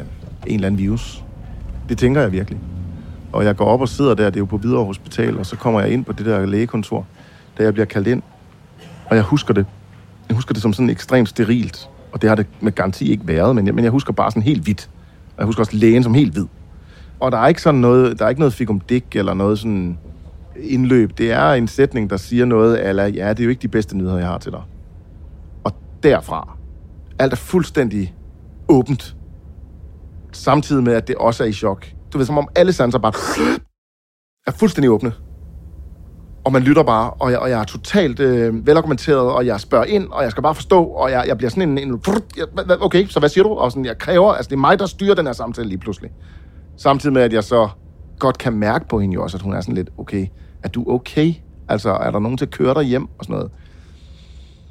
en 0.47 0.55
eller 0.55 0.67
anden 0.67 0.79
virus. 0.79 1.23
Det 1.89 1.97
tænker 1.97 2.21
jeg 2.21 2.31
virkelig. 2.31 2.59
Og 3.33 3.45
jeg 3.45 3.55
går 3.55 3.65
op 3.65 3.81
og 3.81 3.89
sidder 3.89 4.15
der, 4.15 4.29
det 4.29 4.35
er 4.35 4.39
jo 4.41 4.45
på 4.45 4.57
Hvidovre 4.57 4.85
Hospital, 4.85 5.37
og 5.37 5.45
så 5.45 5.55
kommer 5.55 5.81
jeg 5.81 5.89
ind 5.91 6.05
på 6.05 6.13
det 6.13 6.25
der 6.25 6.45
lægekontor, 6.45 7.07
da 7.57 7.63
jeg 7.63 7.73
bliver 7.73 7.85
kaldt 7.85 8.07
ind. 8.07 8.21
Og 9.05 9.15
jeg 9.15 9.23
husker 9.23 9.53
det. 9.53 9.65
Jeg 10.29 10.35
husker 10.35 10.53
det 10.53 10.61
som 10.61 10.73
sådan 10.73 10.89
ekstremt 10.89 11.29
sterilt 11.29 11.89
og 12.15 12.21
det 12.21 12.29
har 12.29 12.35
det 12.35 12.47
med 12.61 12.71
garanti 12.71 13.11
ikke 13.11 13.27
været, 13.27 13.55
men 13.55 13.67
jeg, 13.67 13.75
men 13.75 13.83
jeg 13.83 13.91
husker 13.91 14.13
bare 14.13 14.31
sådan 14.31 14.43
helt 14.43 14.63
hvidt. 14.63 14.89
Og 15.27 15.39
jeg 15.39 15.45
husker 15.45 15.61
også 15.61 15.75
lægen 15.75 16.03
som 16.03 16.13
helt 16.13 16.33
hvid. 16.33 16.45
Og 17.19 17.31
der 17.31 17.37
er 17.37 17.47
ikke 17.47 17.61
sådan 17.61 17.81
noget, 17.81 18.19
der 18.19 18.25
er 18.25 18.29
ikke 18.29 18.41
noget 18.41 18.53
fikum 18.53 18.79
dig 18.79 19.03
eller 19.15 19.33
noget 19.33 19.59
sådan 19.59 19.97
indløb. 20.59 21.17
Det 21.17 21.31
er 21.31 21.51
en 21.51 21.67
sætning, 21.67 22.09
der 22.09 22.17
siger 22.17 22.45
noget, 22.45 22.89
eller 22.89 23.05
ja, 23.05 23.29
det 23.29 23.39
er 23.39 23.43
jo 23.43 23.49
ikke 23.49 23.61
de 23.61 23.67
bedste 23.67 23.97
nyheder, 23.97 24.17
jeg 24.17 24.27
har 24.27 24.37
til 24.37 24.51
dig. 24.51 24.61
Og 25.63 25.71
derfra, 26.03 26.57
alt 27.19 27.33
er 27.33 27.37
fuldstændig 27.37 28.13
åbent. 28.67 29.15
Samtidig 30.31 30.83
med, 30.83 30.93
at 30.93 31.07
det 31.07 31.15
også 31.15 31.43
er 31.43 31.47
i 31.47 31.53
chok. 31.53 31.87
Du 32.13 32.17
ved, 32.17 32.25
som 32.25 32.37
om 32.37 32.47
alle 32.55 32.73
sanser 32.73 32.99
bare 32.99 33.13
er 34.47 34.51
fuldstændig 34.51 34.89
åbne 34.91 35.13
og 36.45 36.51
man 36.51 36.61
lytter 36.61 36.83
bare, 36.83 37.09
og 37.09 37.31
jeg, 37.31 37.39
og 37.39 37.49
jeg 37.49 37.59
er 37.59 37.63
totalt 37.63 38.19
øh, 38.19 38.67
velargumenteret, 38.67 39.31
og 39.31 39.45
jeg 39.45 39.59
spørger 39.59 39.85
ind, 39.85 40.07
og 40.11 40.23
jeg 40.23 40.31
skal 40.31 40.43
bare 40.43 40.55
forstå, 40.55 40.83
og 40.83 41.11
jeg, 41.11 41.23
jeg 41.27 41.37
bliver 41.37 41.49
sådan 41.49 41.69
en, 41.69 41.77
en... 41.77 42.01
Okay, 42.79 43.07
så 43.07 43.19
hvad 43.19 43.29
siger 43.29 43.43
du? 43.43 43.49
Og 43.49 43.71
sådan, 43.71 43.85
jeg 43.85 43.97
kræver, 43.97 44.33
altså 44.33 44.49
det 44.49 44.55
er 44.55 44.59
mig, 44.59 44.79
der 44.79 44.85
styrer 44.85 45.15
den 45.15 45.25
her 45.25 45.33
samtale 45.33 45.67
lige 45.67 45.77
pludselig. 45.77 46.11
Samtidig 46.77 47.13
med, 47.13 47.21
at 47.21 47.33
jeg 47.33 47.43
så 47.43 47.69
godt 48.19 48.37
kan 48.37 48.53
mærke 48.53 48.87
på 48.87 48.99
hende 48.99 49.13
jo 49.13 49.23
også, 49.23 49.37
at 49.37 49.41
hun 49.41 49.53
er 49.53 49.61
sådan 49.61 49.75
lidt, 49.75 49.89
okay, 49.97 50.27
er 50.63 50.69
du 50.69 50.85
okay? 50.87 51.33
Altså, 51.69 51.89
er 51.89 52.11
der 52.11 52.19
nogen 52.19 52.37
til 52.37 52.45
at 52.45 52.51
køre 52.51 52.73
dig 52.73 52.83
hjem 52.83 53.03
og 53.03 53.25
sådan 53.25 53.35
noget? 53.35 53.51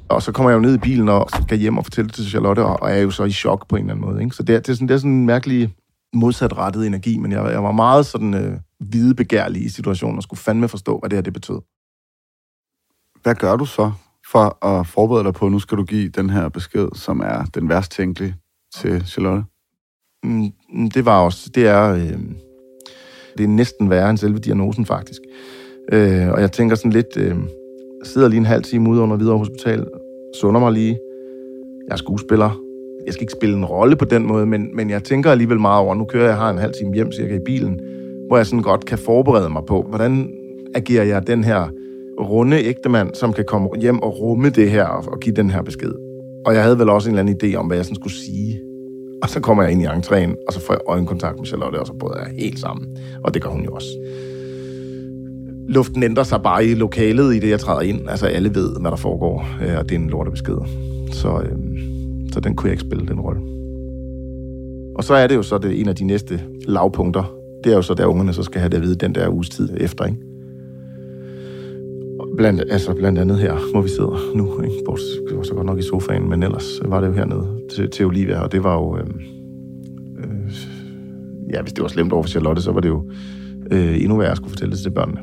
Og 0.09 0.21
så 0.21 0.31
kommer 0.31 0.49
jeg 0.49 0.55
jo 0.55 0.61
ned 0.61 0.75
i 0.75 0.77
bilen 0.77 1.09
og 1.09 1.29
skal 1.29 1.57
hjem 1.57 1.77
og 1.77 1.83
fortælle 1.83 2.07
det 2.07 2.15
til 2.15 2.25
Charlotte, 2.25 2.59
og 2.59 2.91
er 2.91 2.97
jo 2.97 3.11
så 3.11 3.23
i 3.23 3.31
chok 3.31 3.67
på 3.67 3.75
en 3.75 3.81
eller 3.81 3.93
anden 3.93 4.11
måde. 4.11 4.23
Ikke? 4.23 4.35
Så 4.35 4.43
det 4.43 4.55
er, 4.55 4.59
det, 4.59 4.69
er 4.69 4.73
sådan, 4.73 4.87
det 4.87 4.93
er 4.93 4.97
sådan 4.97 5.11
en 5.11 5.25
mærkelig 5.25 5.75
modsatrettet 6.13 6.87
energi, 6.87 7.17
men 7.17 7.31
jeg, 7.31 7.51
jeg 7.51 7.63
var 7.63 7.71
meget 7.71 8.05
sådan 8.05 8.33
øh, 8.33 8.57
videbegærlig 8.91 9.65
i 9.65 9.69
situationen 9.69 10.17
og 10.17 10.23
skulle 10.23 10.39
fandme 10.39 10.67
forstå, 10.67 10.99
hvad 10.99 11.09
det 11.09 11.17
her 11.17 11.21
det 11.21 11.33
betød. 11.33 11.59
Hvad 13.23 13.35
gør 13.35 13.55
du 13.55 13.65
så 13.65 13.91
for 14.31 14.65
at 14.65 14.87
forberede 14.87 15.23
dig 15.23 15.33
på, 15.33 15.45
at 15.45 15.51
nu 15.51 15.59
skal 15.59 15.77
du 15.77 15.83
give 15.83 16.09
den 16.09 16.29
her 16.29 16.49
besked, 16.49 16.87
som 16.93 17.19
er 17.19 17.45
den 17.45 17.69
værst 17.69 17.91
tænkelige 17.91 18.35
til 18.75 19.07
Charlotte? 19.07 19.43
Mm, 20.23 20.89
det 20.89 21.05
var 21.05 21.19
også, 21.19 21.49
det 21.55 21.67
er, 21.67 21.93
øh, 21.93 22.19
det 23.37 23.43
er 23.43 23.47
næsten 23.47 23.89
værre 23.89 24.09
end 24.09 24.17
selve 24.17 24.39
diagnosen 24.39 24.85
faktisk. 24.85 25.21
Øh, 25.91 26.29
og 26.29 26.41
jeg 26.41 26.51
tænker 26.51 26.75
sådan 26.75 26.91
lidt, 26.91 27.17
øh, 27.17 27.27
jeg 27.99 28.05
sidder 28.05 28.27
lige 28.27 28.37
en 28.37 28.45
halv 28.45 28.63
time 28.63 28.89
ude 28.89 29.01
under 29.01 29.15
Hvidovre 29.17 29.37
Hospital, 29.37 29.87
sunder 30.41 30.59
mig 30.59 30.71
lige, 30.71 30.99
jeg 31.87 31.93
er 31.93 31.97
skuespiller, 31.97 32.59
jeg 33.05 33.13
skal 33.13 33.23
ikke 33.23 33.33
spille 33.39 33.57
en 33.57 33.65
rolle 33.65 33.95
på 33.95 34.05
den 34.05 34.27
måde, 34.27 34.45
men, 34.45 34.75
men 34.75 34.89
jeg 34.89 35.03
tænker 35.03 35.31
alligevel 35.31 35.59
meget 35.59 35.81
over, 35.81 35.95
nu 35.95 36.05
kører 36.05 36.27
jeg, 36.27 36.37
har 36.37 36.49
en 36.49 36.57
halv 36.57 36.73
time 36.73 36.93
hjem 36.93 37.11
cirka 37.11 37.35
i 37.35 37.43
bilen, 37.45 37.79
hvor 38.27 38.37
jeg 38.37 38.45
sådan 38.45 38.61
godt 38.61 38.85
kan 38.85 38.97
forberede 38.97 39.49
mig 39.49 39.63
på, 39.67 39.85
hvordan 39.89 40.29
agerer 40.75 41.03
jeg 41.03 41.27
den 41.27 41.43
her 41.43 41.69
runde 42.19 42.57
ægtemand, 42.57 43.13
som 43.13 43.33
kan 43.33 43.45
komme 43.47 43.69
hjem 43.81 43.99
og 43.99 44.19
rumme 44.19 44.49
det 44.49 44.71
her 44.71 44.85
og, 44.85 45.03
og 45.07 45.19
give 45.19 45.35
den 45.35 45.49
her 45.49 45.61
besked. 45.61 45.93
Og 46.45 46.53
jeg 46.53 46.63
havde 46.63 46.79
vel 46.79 46.89
også 46.89 47.09
en 47.09 47.17
eller 47.17 47.33
anden 47.33 47.53
idé 47.53 47.55
om, 47.55 47.67
hvad 47.67 47.77
jeg 47.77 47.85
sådan 47.85 47.95
skulle 47.95 48.15
sige. 48.15 48.61
Og 49.23 49.29
så 49.29 49.39
kommer 49.39 49.63
jeg 49.63 49.71
ind 49.71 49.81
i 49.81 49.85
entréen, 49.85 50.45
og 50.47 50.53
så 50.53 50.59
får 50.59 50.73
jeg 50.73 50.81
øjenkontakt 50.87 51.37
med 51.37 51.45
Charlotte, 51.45 51.79
og 51.79 51.87
så 51.87 51.93
bryder 51.93 52.17
jeg 52.17 52.27
helt 52.39 52.59
sammen. 52.59 52.97
Og 53.23 53.33
det 53.33 53.41
gør 53.41 53.49
hun 53.49 53.63
jo 53.63 53.71
også. 53.71 53.87
Luften 55.67 56.03
ændrer 56.03 56.23
sig 56.23 56.41
bare 56.43 56.65
i 56.65 56.73
lokalet 56.73 57.35
i 57.35 57.39
det, 57.39 57.49
jeg 57.49 57.59
træder 57.59 57.81
ind. 57.81 58.09
Altså 58.09 58.25
alle 58.25 58.55
ved, 58.55 58.79
hvad 58.81 58.91
der 58.91 58.97
foregår, 58.97 59.47
øh, 59.61 59.77
og 59.77 59.89
det 59.89 59.95
er 59.95 59.99
en 59.99 60.09
lortebesked. 60.09 60.57
Så, 61.11 61.39
øh, 61.39 61.57
så 62.33 62.39
den 62.39 62.55
kunne 62.55 62.67
jeg 62.67 62.73
ikke 62.73 62.83
spille, 62.83 63.07
den 63.07 63.19
rolle. 63.19 63.41
Og 64.95 65.03
så 65.03 65.13
er 65.13 65.27
det 65.27 65.35
jo 65.35 65.43
så 65.43 65.57
det 65.57 65.79
en 65.79 65.87
af 65.87 65.95
de 65.95 66.03
næste 66.03 66.41
lavpunkter. 66.67 67.35
Det 67.65 67.71
er 67.71 67.75
jo 67.75 67.81
så, 67.81 67.93
der 67.93 68.05
ungerne 68.05 68.33
så 68.33 68.43
skal 68.43 68.59
have 68.61 68.69
det 68.69 68.77
at 68.77 68.83
vide 68.83 68.95
den 68.95 69.15
der 69.15 69.29
uges 69.29 69.49
tid 69.49 69.69
efter, 69.77 70.05
ikke? 70.05 70.17
Blandt, 72.37 72.63
altså 72.69 72.93
blandt 72.93 73.19
andet 73.19 73.37
her, 73.37 73.71
hvor 73.71 73.81
vi 73.81 73.89
sidder 73.89 74.35
nu. 74.35 74.61
Ikke? 74.61 74.75
Bort, 74.85 74.99
det 75.29 75.37
var 75.37 75.43
så 75.43 75.53
godt 75.53 75.65
nok 75.65 75.79
i 75.79 75.81
sofaen, 75.81 76.29
men 76.29 76.43
ellers 76.43 76.81
var 76.85 77.01
det 77.01 77.07
jo 77.07 77.13
hernede 77.13 77.47
til, 77.75 77.89
til 77.89 78.05
Olivia, 78.05 78.39
og 78.39 78.51
det 78.51 78.63
var 78.63 78.73
jo... 78.73 78.97
Øh, 78.97 79.03
øh, 80.17 80.51
ja, 81.53 81.61
hvis 81.61 81.73
det 81.73 81.81
var 81.81 81.87
slemt 81.87 82.13
over 82.13 82.23
for 82.23 82.29
Charlotte, 82.29 82.61
så 82.61 82.71
var 82.71 82.79
det 82.79 82.89
jo 82.89 83.09
øh, 83.71 84.01
endnu 84.01 84.17
værre 84.17 84.31
at 84.31 84.37
skulle 84.37 84.49
fortælle 84.49 84.71
det 84.71 84.79
til 84.79 84.91
børnene. 84.91 85.19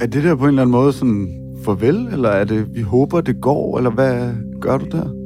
Er 0.00 0.06
det 0.06 0.24
der 0.24 0.34
på 0.34 0.44
en 0.44 0.48
eller 0.48 0.62
anden 0.62 0.72
måde 0.72 0.92
sådan 0.92 1.28
farvel, 1.64 2.08
eller 2.12 2.28
er 2.28 2.44
det, 2.44 2.74
vi 2.74 2.80
håber, 2.80 3.20
det 3.20 3.40
går, 3.40 3.76
eller 3.76 3.90
hvad 3.90 4.32
gør 4.60 4.78
du 4.78 4.86
der? 4.92 5.19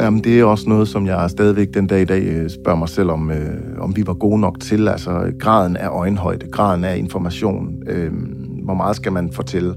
Jamen, 0.00 0.24
det 0.24 0.40
er 0.40 0.44
også 0.44 0.68
noget, 0.68 0.88
som 0.88 1.06
jeg 1.06 1.30
stadigvæk 1.30 1.74
den 1.74 1.86
dag 1.86 2.02
i 2.02 2.04
dag 2.04 2.22
øh, 2.22 2.50
spørger 2.50 2.78
mig 2.78 2.88
selv 2.88 3.10
om, 3.10 3.30
øh, 3.30 3.38
om 3.78 3.96
vi 3.96 4.06
var 4.06 4.14
gode 4.14 4.40
nok 4.40 4.60
til. 4.60 4.88
Altså, 4.88 5.32
graden 5.38 5.76
af 5.76 5.88
øjenhøjde, 5.88 6.46
graden 6.50 6.84
af 6.84 6.98
information. 6.98 7.82
Øh, 7.86 8.12
hvor 8.64 8.74
meget 8.74 8.96
skal 8.96 9.12
man 9.12 9.32
fortælle? 9.32 9.74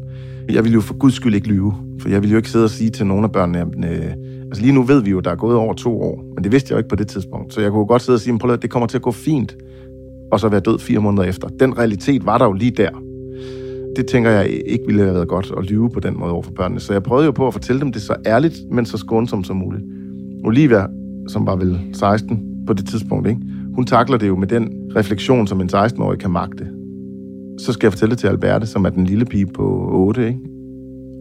Jeg 0.50 0.64
vil 0.64 0.74
jo 0.74 0.82
for 0.82 0.98
guds 0.98 1.14
skyld 1.14 1.36
ikke 1.36 1.48
lyve, 1.48 1.74
for 2.02 2.10
jeg 2.10 2.22
vil 2.22 2.32
jo 2.32 2.38
ikke 2.38 2.50
sidde 2.50 2.66
og 2.66 2.70
sige 2.70 2.90
til 2.90 3.08
nogle 3.08 3.24
af 3.24 3.32
børnene, 3.32 3.60
øh, 3.60 4.12
altså 4.46 4.62
lige 4.62 4.74
nu 4.74 4.84
ved 4.84 5.04
vi 5.04 5.10
jo, 5.10 5.20
der 5.20 5.32
er 5.32 5.36
gået 5.36 5.56
over 5.56 5.74
to 5.74 6.02
år, 6.02 6.24
men 6.36 6.44
det 6.44 6.52
vidste 6.52 6.72
jeg 6.72 6.76
jo 6.76 6.78
ikke 6.78 6.90
på 6.90 6.96
det 6.96 7.08
tidspunkt. 7.08 7.54
Så 7.54 7.62
jeg 7.62 7.72
kunne 7.72 7.86
godt 7.86 8.02
sidde 8.02 8.18
og 8.18 8.20
sige, 8.20 8.40
prøv 8.40 8.52
at 8.52 8.62
det 8.62 8.70
kommer 8.70 8.88
til 8.88 8.98
at 8.98 9.02
gå 9.02 9.12
fint, 9.12 9.58
og 10.32 10.40
så 10.40 10.50
være 10.50 10.60
død 10.60 10.80
fire 10.80 11.00
måneder 11.00 11.24
efter. 11.24 11.48
Den 11.48 11.78
realitet 11.78 12.26
var 12.26 12.38
der 12.38 12.46
jo 12.46 12.54
lige 12.54 12.72
der. 12.72 12.90
Det 13.96 14.08
tænker 14.08 14.30
jeg 14.30 14.50
ikke 14.66 14.86
ville 14.86 15.02
have 15.02 15.14
været 15.14 15.28
godt 15.28 15.54
at 15.58 15.66
lyve 15.66 15.90
på 15.90 16.00
den 16.00 16.20
måde 16.20 16.32
over 16.32 16.42
for 16.42 16.52
børnene. 16.52 16.80
Så 16.80 16.94
jeg 16.94 17.04
prøvede 17.04 17.26
jo 17.26 17.32
på 17.32 17.48
at 17.48 17.54
fortælle 17.54 17.82
dem 17.82 17.92
det 17.92 18.02
så 18.02 18.16
ærligt, 18.26 18.56
men 18.72 18.86
så 18.86 18.98
skånsomt 18.98 19.48
som 19.48 19.56
muligt. 19.58 19.84
Olivia, 20.44 20.88
som 21.28 21.46
var 21.46 21.56
vel 21.56 21.80
16 21.94 22.66
på 22.68 22.74
det 22.74 22.86
tidspunkt, 22.86 23.28
ikke? 23.28 23.42
hun 23.76 23.86
takler 23.86 24.18
det 24.18 24.28
jo 24.28 24.36
med 24.36 24.48
den 24.48 24.92
refleksion, 24.96 25.48
som 25.48 25.62
en 25.62 25.70
16-årig 25.70 26.20
kan 26.20 26.32
magte 26.32 26.82
så 27.62 27.74
skal 27.74 27.88
jeg 27.88 27.94
fortælle 27.94 28.12
det 28.12 28.20
til 28.20 28.28
Alberte, 28.28 28.68
som 28.68 28.86
er 28.86 28.90
den 28.90 29.06
lille 29.06 29.26
pige 29.26 29.48
på 29.48 29.90
8, 29.92 30.28
ikke? 30.28 30.40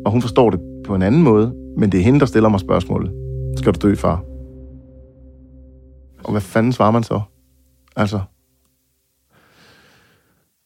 Og 0.04 0.12
hun 0.12 0.22
forstår 0.22 0.50
det 0.50 0.60
på 0.84 0.94
en 0.94 1.02
anden 1.02 1.22
måde, 1.22 1.54
men 1.76 1.92
det 1.92 2.00
er 2.00 2.04
hende, 2.04 2.20
der 2.20 2.26
stiller 2.26 2.48
mig 2.48 2.60
spørgsmålet. 2.60 3.12
Skal 3.56 3.74
du 3.74 3.88
dø, 3.88 3.94
far? 3.94 4.24
Og 6.24 6.30
hvad 6.30 6.40
fanden 6.40 6.72
svarer 6.72 6.90
man 6.90 7.02
så? 7.02 7.20
Altså... 7.96 8.20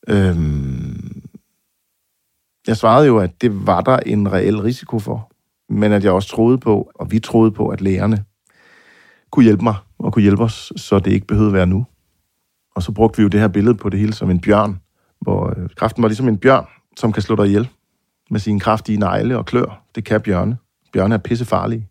Øhm, 0.08 1.22
jeg 2.66 2.76
svarede 2.76 3.06
jo, 3.06 3.18
at 3.18 3.42
det 3.42 3.66
var 3.66 3.80
der 3.80 3.96
en 3.96 4.32
reel 4.32 4.60
risiko 4.60 4.98
for, 4.98 5.32
men 5.68 5.92
at 5.92 6.04
jeg 6.04 6.12
også 6.12 6.28
troede 6.28 6.58
på, 6.58 6.90
og 6.94 7.10
vi 7.10 7.18
troede 7.18 7.50
på, 7.50 7.68
at 7.68 7.80
lægerne 7.80 8.24
kunne 9.34 9.44
hjælpe 9.44 9.64
mig 9.64 9.74
og 9.98 10.12
kunne 10.12 10.22
hjælpe 10.22 10.42
os, 10.42 10.72
så 10.76 10.98
det 10.98 11.12
ikke 11.12 11.26
behøvede 11.26 11.50
at 11.50 11.54
være 11.54 11.66
nu. 11.66 11.86
Og 12.76 12.82
så 12.82 12.92
brugte 12.92 13.16
vi 13.16 13.22
jo 13.22 13.28
det 13.28 13.40
her 13.40 13.48
billede 13.48 13.74
på 13.74 13.88
det 13.88 14.00
hele 14.00 14.12
som 14.12 14.30
en 14.30 14.40
bjørn, 14.40 14.80
hvor 15.20 15.54
øh, 15.56 15.68
kraften 15.76 16.02
var 16.02 16.08
ligesom 16.08 16.28
en 16.28 16.38
bjørn, 16.38 16.66
som 16.96 17.12
kan 17.12 17.22
slå 17.22 17.36
dig 17.36 17.46
ihjel 17.46 17.68
med 18.30 18.40
sine 18.40 18.60
kraftige 18.60 18.98
negle 18.98 19.38
og 19.38 19.46
klør. 19.46 19.84
Det 19.94 20.04
kan 20.04 20.20
bjørne. 20.20 20.56
Bjørne 20.92 21.14
er 21.14 21.18
pissefarlige. 21.18 21.88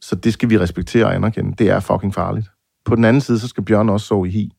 Så 0.00 0.16
det 0.16 0.32
skal 0.32 0.50
vi 0.50 0.58
respektere 0.58 1.04
og 1.04 1.14
anerkende. 1.14 1.54
Det 1.58 1.70
er 1.70 1.80
fucking 1.80 2.14
farligt. 2.14 2.50
På 2.84 2.96
den 2.96 3.04
anden 3.04 3.20
side, 3.20 3.38
så 3.38 3.48
skal 3.48 3.64
bjørne 3.64 3.92
også 3.92 4.06
sove 4.06 4.28
i 4.28 4.30
hi. 4.30 4.52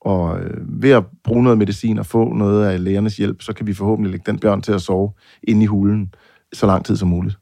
Og 0.00 0.40
øh, 0.40 0.82
ved 0.82 0.90
at 0.90 1.04
bruge 1.24 1.42
noget 1.42 1.58
medicin 1.58 1.98
og 1.98 2.06
få 2.06 2.32
noget 2.32 2.66
af 2.66 2.84
lægernes 2.84 3.16
hjælp, 3.16 3.42
så 3.42 3.52
kan 3.52 3.66
vi 3.66 3.74
forhåbentlig 3.74 4.10
lægge 4.10 4.30
den 4.30 4.38
bjørn 4.38 4.62
til 4.62 4.72
at 4.72 4.82
sove 4.82 5.12
inde 5.42 5.62
i 5.62 5.66
hulen 5.66 6.14
så 6.52 6.66
lang 6.66 6.84
tid 6.84 6.96
som 6.96 7.08
muligt. 7.08 7.38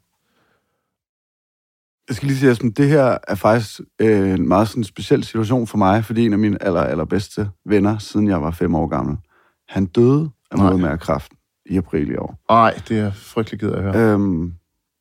Jeg 2.11 2.17
skal 2.17 2.27
lige 2.27 2.39
sige, 2.39 2.51
at 2.51 2.77
det 2.77 2.89
her 2.89 3.19
er 3.29 3.35
faktisk 3.35 3.81
øh, 4.01 4.31
en 4.31 4.49
meget 4.49 4.69
sådan 4.69 4.85
speciel 4.85 5.25
situation 5.25 5.67
for 5.67 5.79
mig, 5.79 6.05
fordi 6.05 6.27
en 6.27 6.33
af 6.33 6.39
mine 6.39 6.63
aller, 6.63 6.81
allerbedste 6.81 7.51
venner, 7.67 7.99
siden 7.99 8.29
jeg 8.29 8.43
var 8.43 8.51
fem 8.51 8.75
år 8.75 8.87
gammel, 8.87 9.17
han 9.69 9.87
døde 9.87 10.31
af 10.51 10.59
modermærkekræft 10.59 11.33
i 11.67 11.77
april 11.77 12.11
i 12.11 12.17
år. 12.17 12.39
Nej, 12.51 12.81
det 12.89 12.99
er 12.99 13.13
frygtelig 13.13 13.61
ked 13.61 13.71
af 13.73 13.77
at 13.77 13.83
høre. 13.83 14.13
Øhm, 14.13 14.53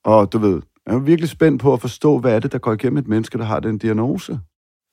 og 0.06 0.34
du 0.34 0.38
ved, 0.38 0.62
jeg 0.88 0.96
er 0.96 1.00
virkelig 1.00 1.30
spændt 1.30 1.62
på 1.62 1.74
at 1.74 1.82
forstå, 1.82 2.20
hvad 2.20 2.36
er 2.36 2.40
det, 2.40 2.52
der 2.52 2.58
går 2.58 2.74
igennem 2.74 2.98
et 2.98 3.08
menneske, 3.08 3.38
der 3.38 3.44
har 3.44 3.60
den 3.60 3.78
diagnose. 3.78 4.40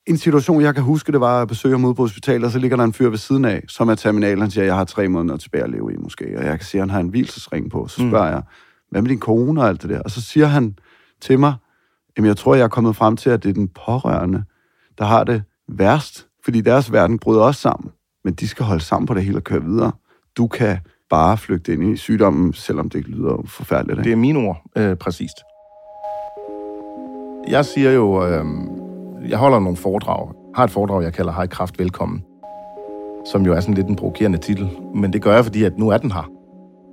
En 0.07 0.17
situation, 0.17 0.61
jeg 0.61 0.73
kan 0.73 0.83
huske, 0.83 1.11
det 1.11 1.21
var 1.21 1.41
at 1.41 1.47
besøge 1.47 1.73
ham 1.73 1.85
ude 1.85 1.95
på 1.95 2.01
hospitalet, 2.01 2.45
og 2.45 2.51
så 2.51 2.59
ligger 2.59 2.77
der 2.77 2.83
en 2.83 2.93
fyr 2.93 3.09
ved 3.09 3.17
siden 3.17 3.45
af, 3.45 3.63
som 3.67 3.89
er 3.89 3.95
terminal. 3.95 4.39
Han 4.39 4.51
siger, 4.51 4.65
jeg 4.65 4.75
har 4.75 4.83
tre 4.83 5.07
måneder 5.07 5.37
tilbage 5.37 5.63
at 5.63 5.69
leve 5.69 5.93
i 5.93 5.97
måske, 5.97 6.33
og 6.37 6.45
jeg 6.45 6.59
kan 6.59 6.65
se, 6.65 6.77
at 6.77 6.81
han 6.81 6.89
har 6.89 6.99
en 6.99 7.09
hvilesesring 7.09 7.71
på. 7.71 7.87
Så 7.87 8.03
mm. 8.03 8.09
spørger 8.09 8.29
mm. 8.29 8.33
jeg, 8.33 8.43
hvad 8.89 9.01
med 9.01 9.09
din 9.09 9.19
kone 9.19 9.61
og 9.61 9.67
alt 9.67 9.81
det 9.81 9.89
der? 9.89 10.01
Og 10.01 10.11
så 10.11 10.21
siger 10.21 10.45
han 10.45 10.77
til 11.21 11.39
mig, 11.39 11.53
jamen 12.17 12.27
jeg 12.27 12.37
tror, 12.37 12.55
jeg 12.55 12.63
er 12.63 12.67
kommet 12.67 12.95
frem 12.95 13.17
til, 13.17 13.29
at 13.29 13.43
det 13.43 13.49
er 13.49 13.53
den 13.53 13.67
pårørende, 13.67 14.43
der 14.97 15.05
har 15.05 15.23
det 15.23 15.43
værst, 15.67 16.27
fordi 16.43 16.61
deres 16.61 16.91
verden 16.91 17.19
bryder 17.19 17.41
også 17.41 17.61
sammen 17.61 17.91
men 18.27 18.33
de 18.33 18.47
skal 18.47 18.65
holde 18.65 18.83
sammen 18.83 19.07
på 19.07 19.13
det 19.13 19.23
hele 19.23 19.37
og 19.37 19.43
køre 19.43 19.63
videre. 19.63 19.91
Du 20.37 20.47
kan 20.47 20.77
bare 21.09 21.37
flygte 21.37 21.73
ind 21.73 21.83
i 21.83 21.97
sygdommen, 21.97 22.53
selvom 22.53 22.89
det 22.89 22.97
ikke 22.97 23.09
lyder 23.09 23.43
forfærdeligt. 23.45 23.99
Ikke? 23.99 24.03
Det 24.03 24.11
er 24.11 24.15
mine 24.15 24.39
ord, 24.39 24.61
øh, 24.75 24.95
præcist. 24.95 25.37
Jeg 27.47 27.65
siger 27.65 27.91
jo, 27.91 28.25
øh, 28.25 28.45
jeg 29.29 29.37
holder 29.37 29.59
nogle 29.59 29.77
foredrag. 29.77 30.31
Har 30.55 30.63
et 30.63 30.71
foredrag, 30.71 31.03
jeg 31.03 31.13
kalder 31.13 31.31
Hej 31.31 31.47
Kraft 31.47 31.79
Velkommen, 31.79 32.23
som 33.31 33.45
jo 33.45 33.53
er 33.53 33.59
sådan 33.59 33.75
lidt 33.75 33.87
en 33.87 33.95
provokerende 33.95 34.37
titel. 34.37 34.69
Men 34.95 35.13
det 35.13 35.21
gør 35.21 35.35
jeg, 35.35 35.43
fordi 35.43 35.63
at 35.63 35.77
nu 35.77 35.89
er 35.89 35.97
den 35.97 36.11
her. 36.11 36.31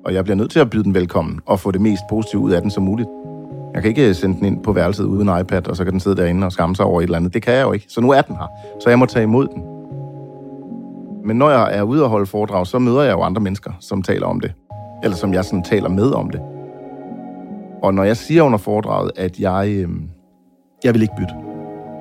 Og 0.04 0.14
jeg 0.14 0.24
bliver 0.24 0.36
nødt 0.36 0.50
til 0.50 0.60
at 0.60 0.70
byde 0.70 0.84
den 0.84 0.94
velkommen 0.94 1.40
og 1.46 1.60
få 1.60 1.70
det 1.70 1.80
mest 1.80 2.02
positive 2.10 2.40
ud 2.40 2.52
af 2.52 2.62
den 2.62 2.70
som 2.70 2.82
muligt. 2.82 3.08
Jeg 3.74 3.82
kan 3.82 3.88
ikke 3.88 4.08
øh, 4.08 4.14
sende 4.14 4.36
den 4.36 4.44
ind 4.44 4.62
på 4.62 4.72
værelset 4.72 5.04
uden 5.04 5.40
iPad, 5.40 5.68
og 5.68 5.76
så 5.76 5.84
kan 5.84 5.92
den 5.92 6.00
sidde 6.00 6.16
derinde 6.16 6.46
og 6.46 6.52
skamme 6.52 6.76
sig 6.76 6.84
over 6.84 7.00
et 7.00 7.04
eller 7.04 7.16
andet. 7.16 7.34
Det 7.34 7.42
kan 7.42 7.54
jeg 7.54 7.62
jo 7.62 7.72
ikke. 7.72 7.86
Så 7.88 8.00
nu 8.00 8.10
er 8.10 8.22
den 8.22 8.36
her. 8.36 8.46
Så 8.80 8.88
jeg 8.88 8.98
må 8.98 9.06
tage 9.06 9.22
imod 9.22 9.48
den. 9.48 9.62
Men 11.26 11.36
når 11.36 11.50
jeg 11.50 11.78
er 11.78 11.82
ude 11.82 12.04
og 12.04 12.10
holde 12.10 12.26
foredrag, 12.26 12.66
så 12.66 12.78
møder 12.78 13.02
jeg 13.02 13.12
jo 13.12 13.22
andre 13.22 13.42
mennesker, 13.42 13.72
som 13.80 14.02
taler 14.02 14.26
om 14.26 14.40
det. 14.40 14.52
Eller 15.02 15.16
som 15.16 15.34
jeg 15.34 15.44
sådan 15.44 15.62
taler 15.62 15.88
med 15.88 16.10
om 16.10 16.30
det. 16.30 16.40
Og 17.82 17.94
når 17.94 18.04
jeg 18.04 18.16
siger 18.16 18.42
under 18.42 18.58
foredraget, 18.58 19.10
at 19.16 19.38
jeg, 19.38 19.68
øh, 19.68 19.88
jeg 20.84 20.94
vil 20.94 21.02
ikke 21.02 21.14
bytte, 21.18 21.34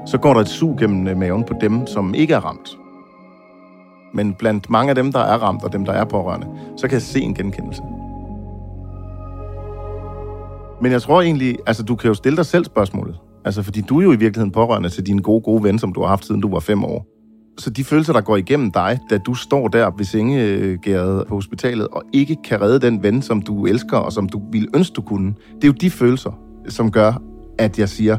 så 0.06 0.18
går 0.18 0.34
der 0.34 0.42
et 0.42 0.48
sug 0.48 0.78
gennem 0.78 1.08
øh, 1.08 1.18
maven 1.18 1.44
på 1.44 1.54
dem, 1.62 1.88
som 1.88 2.14
ikke 2.14 2.34
er 2.34 2.46
ramt. 2.46 2.78
Men 4.14 4.34
blandt 4.34 4.70
mange 4.70 4.90
af 4.90 4.96
dem, 4.96 5.12
der 5.12 5.20
er 5.20 5.38
ramt, 5.38 5.64
og 5.64 5.74
dem, 5.74 5.86
der 5.86 5.94
er 5.94 6.06
pårørende, 6.06 6.48
så 6.78 6.88
kan 6.88 6.94
jeg 6.94 7.02
se 7.02 7.22
en 7.22 7.34
genkendelse. 7.34 7.82
Men 10.84 10.92
jeg 10.92 11.02
tror 11.02 11.22
egentlig, 11.22 11.58
altså 11.68 11.84
du 11.84 11.96
kan 11.96 12.08
jo 12.08 12.14
stille 12.14 12.38
dig 12.38 12.46
selv 12.46 12.66
spørgsmålet. 12.66 13.16
Altså 13.46 13.64
fordi 13.64 13.82
du 13.82 14.00
er 14.00 14.04
jo 14.04 14.12
i 14.12 14.16
virkeligheden 14.16 14.52
pårørende 14.52 14.90
til 14.90 15.06
din 15.06 15.18
gode, 15.18 15.42
gode 15.42 15.64
ven, 15.64 15.80
som 15.80 15.94
du 15.94 16.02
har 16.02 16.08
haft 16.08 16.26
siden 16.26 16.42
du 16.42 16.50
var 16.50 16.60
fem 16.60 16.84
år. 16.84 17.06
Så 17.58 17.70
de 17.70 17.84
følelser, 17.84 18.14
der 18.14 18.22
går 18.22 18.38
igennem 18.38 18.72
dig, 18.72 19.00
da 19.10 19.18
du 19.18 19.34
står 19.34 19.68
der 19.68 19.92
ved 19.98 20.06
sengegæret 20.06 21.28
på 21.28 21.36
hospitalet, 21.36 21.88
og 21.88 22.04
ikke 22.14 22.38
kan 22.44 22.62
redde 22.62 22.80
den 22.80 23.04
ven, 23.04 23.22
som 23.22 23.42
du 23.42 23.66
elsker, 23.66 23.98
og 23.98 24.12
som 24.12 24.30
du 24.30 24.42
ville 24.52 24.68
ønske, 24.76 24.94
du 24.94 25.02
kunne, 25.02 25.34
det 25.56 25.64
er 25.64 25.68
jo 25.68 25.74
de 25.74 25.90
følelser, 25.90 26.40
som 26.70 26.92
gør, 26.92 27.22
at 27.60 27.80
jeg 27.80 27.90
siger, 27.90 28.18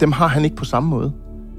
dem 0.00 0.12
har 0.12 0.28
han 0.28 0.44
ikke 0.44 0.56
på 0.56 0.64
samme 0.64 0.88
måde. 0.88 1.12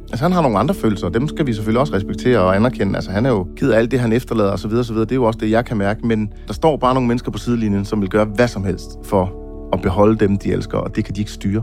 Altså, 0.10 0.25
han 0.25 0.32
har 0.32 0.41
nogle 0.41 0.60
andre 0.60 0.75
følelser, 0.75 1.08
og 1.08 1.13
dem 1.13 1.27
skal 1.27 1.48
vi 1.48 1.53
selvfølgelig 1.53 1.82
også 1.82 1.94
respektere 1.94 2.39
og 2.39 2.56
anerkende. 2.56 2.96
Altså, 2.96 3.12
han 3.12 3.25
er 3.25 3.29
jo 3.29 3.48
ked 3.56 3.72
af 3.72 3.77
alt 3.77 3.91
det, 3.91 4.00
han 4.00 4.13
efterlader 4.13 4.51
osv. 4.51 4.72
osv. 4.72 4.96
Det 4.96 5.12
er 5.12 5.15
jo 5.15 5.24
også 5.24 5.39
det, 5.39 5.51
jeg 5.51 5.65
kan 5.65 5.77
mærke. 5.77 6.08
Men 6.08 6.29
der 6.48 6.53
står 6.53 6.77
bare 6.77 6.94
nogle 6.94 7.08
mennesker 7.08 7.32
på 7.32 7.38
sidelinjen, 7.38 7.86
som 7.86 8.01
vil 8.01 8.10
gøre 8.10 8.25
hvad 8.25 8.48
som 8.48 8.63
helst 8.63 8.89
for 9.03 9.47
og 9.74 9.82
beholde 9.82 10.16
dem, 10.18 10.38
de 10.38 10.52
elsker, 10.52 10.78
og 10.78 10.96
det 10.96 11.06
kan 11.06 11.16
de 11.16 11.20
ikke 11.22 11.32
styre. 11.32 11.62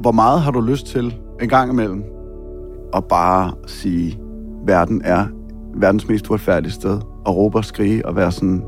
Hvor 0.00 0.12
meget 0.12 0.40
har 0.40 0.50
du 0.50 0.60
lyst 0.60 0.86
til 0.86 1.14
en 1.42 1.48
gang 1.48 1.70
imellem 1.72 2.04
at 2.94 3.04
bare 3.04 3.52
sige, 3.66 4.18
verden 4.66 5.02
er 5.04 5.26
verdens 5.74 6.08
mest 6.08 6.30
uretfærdige 6.30 6.72
sted, 6.72 7.00
og 7.26 7.36
råbe 7.36 7.58
og 7.58 7.64
skrige 7.64 8.06
og 8.06 8.16
være 8.16 8.32
sådan, 8.32 8.58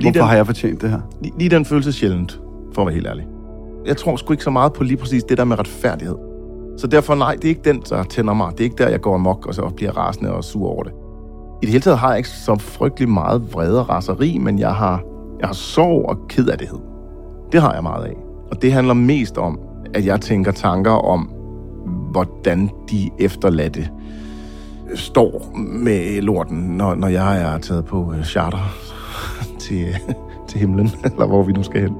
hvorfor 0.00 0.12
den- 0.12 0.22
har 0.22 0.34
jeg 0.36 0.46
fortjent 0.46 0.82
det 0.82 0.90
her? 0.90 1.00
Lige, 1.22 1.34
lige 1.38 1.50
den 1.50 1.64
følelse 1.64 1.92
sjældent, 1.92 2.40
for 2.74 2.82
at 2.82 2.86
være 2.86 2.94
helt 2.94 3.06
ærlig. 3.06 3.26
Jeg 3.86 3.96
tror 3.96 4.16
sgu 4.16 4.32
ikke 4.32 4.44
så 4.44 4.50
meget 4.50 4.72
på 4.72 4.82
lige 4.84 4.96
præcis 4.96 5.24
det 5.24 5.38
der 5.38 5.44
med 5.44 5.58
retfærdighed. 5.58 6.16
Så 6.76 6.86
derfor 6.86 7.14
nej, 7.14 7.34
det 7.34 7.44
er 7.44 7.48
ikke 7.48 7.60
den, 7.64 7.82
der 7.90 8.02
tænder 8.02 8.34
mig. 8.34 8.52
Det 8.52 8.60
er 8.60 8.64
ikke 8.64 8.76
der, 8.84 8.88
jeg 8.88 9.00
går 9.00 9.14
amok 9.14 9.46
og 9.46 9.54
så 9.54 9.68
bliver 9.76 9.92
rasende 9.98 10.32
og 10.32 10.44
sur 10.44 10.68
over 10.68 10.82
det. 10.82 10.92
I 11.62 11.66
det 11.66 11.68
hele 11.72 11.82
taget 11.82 11.98
har 11.98 12.08
jeg 12.08 12.16
ikke 12.16 12.28
så 12.28 12.56
frygtelig 12.56 13.08
meget 13.08 13.52
vrede 13.54 13.80
og 13.80 13.88
raseri, 13.88 14.38
men 14.38 14.58
jeg 14.58 14.74
har, 14.74 15.02
jeg 15.40 15.48
har 15.48 15.54
sorg 15.54 16.08
og 16.08 16.28
kederlighed. 16.28 16.78
Det 17.52 17.60
har 17.60 17.74
jeg 17.74 17.82
meget 17.82 18.04
af. 18.04 18.16
Og 18.50 18.62
det 18.62 18.72
handler 18.72 18.94
mest 18.94 19.38
om, 19.38 19.60
at 19.94 20.06
jeg 20.06 20.20
tænker 20.20 20.52
tanker 20.52 20.90
om, 20.90 21.30
hvordan 22.10 22.70
de 22.90 23.10
efterladte 23.18 23.88
står 24.94 25.52
med 25.56 26.22
lorten, 26.22 26.58
når, 26.58 26.94
når 26.94 27.08
jeg 27.08 27.42
er 27.42 27.58
taget 27.58 27.84
på 27.84 28.12
øh, 28.12 28.24
charter 28.24 28.74
til, 29.60 29.86
til 30.48 30.60
himlen, 30.60 30.90
eller 31.04 31.26
hvor 31.26 31.42
vi 31.42 31.52
nu 31.52 31.62
skal 31.62 31.80
hen. 31.80 31.92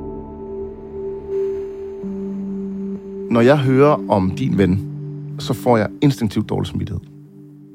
Når 3.31 3.41
jeg 3.41 3.59
hører 3.59 4.11
om 4.11 4.31
din 4.31 4.59
ven, 4.59 4.85
så 5.39 5.55
får 5.55 5.77
jeg 5.77 5.89
instinktivt 6.01 6.49
dårlig 6.49 6.67
samvittighed. 6.67 7.01